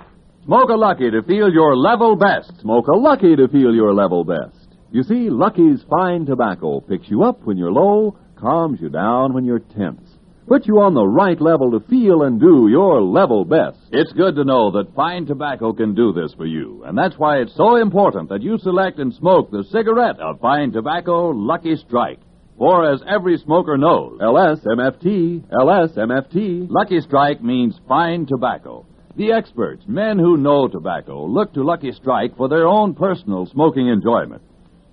Smoke 0.45 0.69
a 0.69 0.73
Lucky 0.73 1.09
to 1.09 1.23
feel 1.23 1.51
your 1.51 1.75
level 1.75 2.15
best. 2.15 2.51
Smoke 2.61 2.85
a 2.87 2.95
Lucky 2.95 3.35
to 3.35 3.47
feel 3.47 3.73
your 3.73 3.95
level 3.95 4.23
best. 4.23 4.75
You 4.91 5.01
see, 5.01 5.31
Lucky's 5.31 5.83
fine 5.89 6.27
tobacco 6.27 6.81
picks 6.81 7.09
you 7.09 7.23
up 7.23 7.41
when 7.45 7.57
you're 7.57 7.71
low, 7.71 8.15
calms 8.39 8.79
you 8.79 8.89
down 8.89 9.33
when 9.33 9.43
you're 9.43 9.57
tense. 9.57 10.04
Puts 10.47 10.67
you 10.67 10.79
on 10.79 10.93
the 10.93 11.07
right 11.07 11.41
level 11.41 11.71
to 11.71 11.79
feel 11.87 12.21
and 12.21 12.39
do 12.39 12.67
your 12.69 13.01
level 13.01 13.45
best. 13.45 13.79
It's 13.91 14.13
good 14.13 14.35
to 14.35 14.43
know 14.43 14.69
that 14.71 14.93
fine 14.93 15.25
tobacco 15.25 15.73
can 15.73 15.95
do 15.95 16.13
this 16.13 16.35
for 16.35 16.45
you, 16.45 16.83
and 16.85 16.95
that's 16.95 17.17
why 17.17 17.37
it's 17.39 17.55
so 17.55 17.77
important 17.77 18.29
that 18.29 18.43
you 18.43 18.59
select 18.59 18.99
and 18.99 19.11
smoke 19.15 19.49
the 19.49 19.63
cigarette 19.71 20.19
of 20.19 20.39
fine 20.39 20.71
tobacco 20.71 21.29
Lucky 21.29 21.75
Strike. 21.77 22.19
For 22.59 22.87
as 22.93 23.01
every 23.07 23.37
smoker 23.39 23.75
knows, 23.75 24.19
LSMFT, 24.21 25.49
LSMFT. 25.49 26.67
Lucky 26.69 27.01
Strike 27.01 27.41
means 27.41 27.79
fine 27.87 28.27
tobacco. 28.27 28.85
The 29.17 29.31
experts, 29.31 29.83
men 29.87 30.19
who 30.19 30.37
know 30.37 30.67
tobacco, 30.67 31.25
look 31.25 31.55
to 31.55 31.63
Lucky 31.63 31.91
Strike 31.91 32.37
for 32.37 32.49
their 32.49 32.67
own 32.67 32.93
personal 32.93 33.47
smoking 33.47 33.87
enjoyment. 33.87 34.43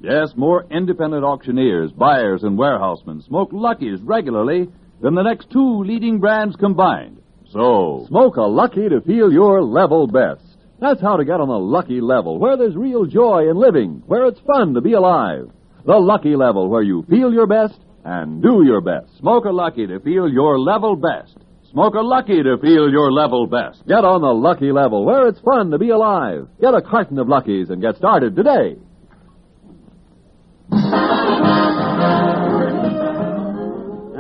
Yes, 0.01 0.33
more 0.35 0.65
independent 0.71 1.25
auctioneers, 1.25 1.93
buyers, 1.93 2.43
and 2.43 2.57
warehousemen 2.57 3.21
smoke 3.23 3.51
Luckies 3.53 4.01
regularly 4.01 4.69
than 5.03 5.15
the 5.15 5.23
next 5.23 5.51
two 5.51 5.83
leading 5.85 6.21
brands 6.21 6.57
combined. 6.57 7.19
So, 7.51 8.07
Smoke 8.09 8.37
a 8.37 8.43
Lucky 8.43 8.89
to 8.89 9.03
feel 9.03 9.31
your 9.31 9.63
level 9.63 10.07
best. 10.07 10.43
That's 10.81 11.01
how 11.01 11.17
to 11.17 11.25
get 11.25 11.41
on 11.41 11.49
the 11.49 11.59
lucky 11.59 12.01
level, 12.01 12.39
where 12.39 12.57
there's 12.57 12.75
real 12.75 13.05
joy 13.05 13.51
in 13.51 13.57
living, 13.57 14.03
where 14.07 14.27
it's 14.27 14.41
fun 14.41 14.75
to 14.75 14.81
be 14.81 14.95
alive. 14.95 15.51
The 15.85 15.99
lucky 15.99 16.35
level, 16.35 16.69
where 16.71 16.83
you 16.83 17.05
feel 17.11 17.33
your 17.33 17.47
best 17.47 17.79
and 18.05 18.43
do 18.43 18.63
your 18.65 18.81
best. 18.81 19.17
smoke 19.19 19.45
a 19.45 19.51
Lucky 19.51 19.87
to 19.87 20.01
feel 20.01 20.29
your 20.29 20.59
level 20.59 20.97
best. 20.97 21.37
Smoke 21.71 21.95
a 21.95 22.01
Lucky 22.01 22.43
to 22.43 22.59
feel 22.59 22.91
your 22.91 23.13
level 23.13 23.47
best. 23.47 23.87
Get 23.87 24.05
on 24.05 24.23
the 24.23 24.33
lucky 24.33 24.73
level, 24.73 25.05
where 25.05 25.29
it's 25.29 25.41
fun 25.41 25.71
to 25.71 25.79
be 25.79 25.91
alive. 25.91 26.49
Get 26.61 26.75
a 26.75 26.83
carton 26.83 27.19
of 27.19 27.29
Luckies 27.29 27.71
and 27.71 27.81
get 27.81 27.97
started 27.97 28.35
today. 28.35 28.77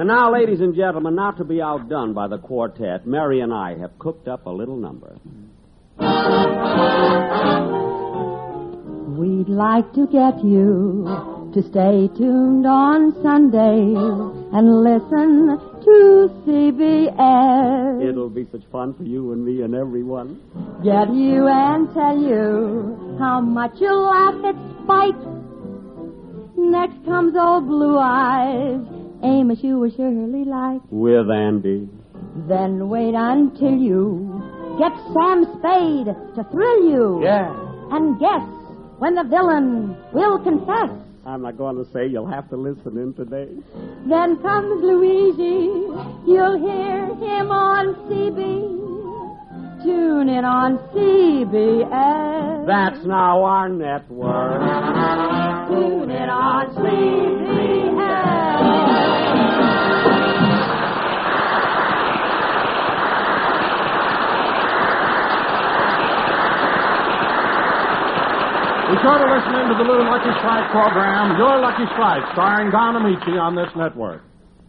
And 0.03 0.09
now, 0.09 0.33
ladies 0.33 0.59
and 0.59 0.75
gentlemen, 0.75 1.15
not 1.15 1.37
to 1.37 1.45
be 1.45 1.62
outdone 1.62 2.12
by 2.12 2.27
the 2.27 2.37
quartet, 2.37 3.07
Mary 3.07 3.38
and 3.38 3.55
I 3.55 3.79
have 3.79 3.97
cooked 4.01 4.27
up 4.27 4.47
a 4.47 4.51
little 4.51 4.75
number. 4.75 5.17
We'd 9.17 9.49
like 9.49 9.93
to 9.93 10.09
get 10.09 10.43
you 10.43 11.05
to 11.55 11.62
stay 11.71 12.09
tuned 12.19 12.67
on 12.67 13.12
Sunday 13.23 13.95
and 14.53 14.83
listen 14.83 15.57
to 15.85 16.31
CBS. 16.49 18.09
It'll 18.09 18.29
be 18.29 18.49
such 18.51 18.65
fun 18.73 18.95
for 18.95 19.05
you 19.05 19.31
and 19.31 19.45
me 19.45 19.62
and 19.62 19.73
everyone. 19.73 20.41
Get 20.83 21.15
you 21.15 21.47
and 21.47 21.95
tell 21.95 22.19
you 22.19 23.17
how 23.21 23.41
much 23.41 23.81
you 23.81 23.95
laugh 23.95 24.35
at 24.47 24.57
spite. 24.83 25.43
Next 26.57 27.05
comes 27.05 27.37
old 27.37 27.69
Blue 27.69 27.99
Eyes, 27.99 28.81
Amos 29.22 29.58
you 29.62 29.78
will 29.78 29.90
surely 29.94 30.44
like. 30.44 30.80
With 30.90 31.30
Andy. 31.30 31.88
Then 32.48 32.88
wait 32.88 33.14
until 33.14 33.72
you 33.76 34.42
get 34.78 34.92
Sam 35.12 35.44
Spade 35.58 36.06
to 36.37 36.44
thrill 36.50 36.88
you. 36.88 37.20
Yeah. 37.22 37.52
And 37.90 38.18
guess 38.18 38.42
when 38.98 39.14
the 39.14 39.24
villain 39.24 39.96
will 40.12 40.38
confess. 40.38 40.90
I'm 41.24 41.42
not 41.42 41.56
going 41.56 41.76
to 41.76 41.85
say 41.92 42.06
you'll 42.08 42.26
have 42.26 42.48
to 42.50 42.56
listen 42.56 42.98
in 42.98 43.14
today. 43.14 43.48
Then 44.08 44.37
comes 44.42 44.82
Luigi. 44.82 45.70
You'll 46.26 46.58
hear 46.58 47.06
him 47.06 47.50
on 47.50 47.94
CB. 48.08 48.82
Tune 49.85 50.28
in 50.28 50.44
on 50.44 50.78
CBS. 50.94 52.66
That's 52.66 53.04
now 53.04 53.42
our 53.44 53.68
network. 53.68 54.61
Tune 55.68 56.11
in 56.11 56.28
on 56.28 56.70
CBS. 56.74 57.32
Be 68.92 68.98
sure 69.00 69.16
to 69.16 69.24
listen 69.24 69.55
in 69.57 69.68
to 69.72 69.74
the 69.81 69.88
Little 69.88 70.05
Lucky 70.05 70.28
Strike 70.37 70.70
program, 70.70 71.38
Your 71.38 71.59
Lucky 71.64 71.88
Strike, 71.96 72.28
starring 72.35 72.70
Don 72.70 72.94
Ameche 73.00 73.40
on 73.40 73.57
this 73.57 73.72
network. 73.74 74.20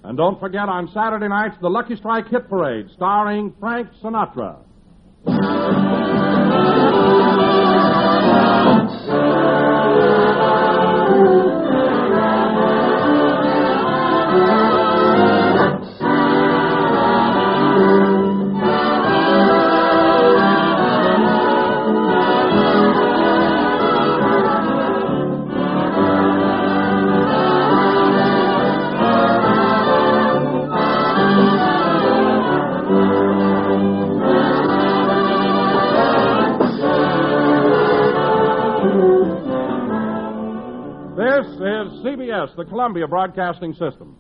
And 0.05 0.15
don't 0.15 0.39
forget 0.39 0.69
on 0.69 0.87
Saturday 0.93 1.27
nights, 1.27 1.57
the 1.61 1.67
Lucky 1.67 1.97
Strike 1.97 2.29
Hit 2.29 2.47
Parade, 2.47 2.85
starring 2.95 3.53
Frank 3.59 3.89
Sinatra. 4.01 4.63
CBS, 42.43 42.55
the 42.55 42.65
Columbia 42.65 43.07
Broadcasting 43.07 43.73
System. 43.73 44.17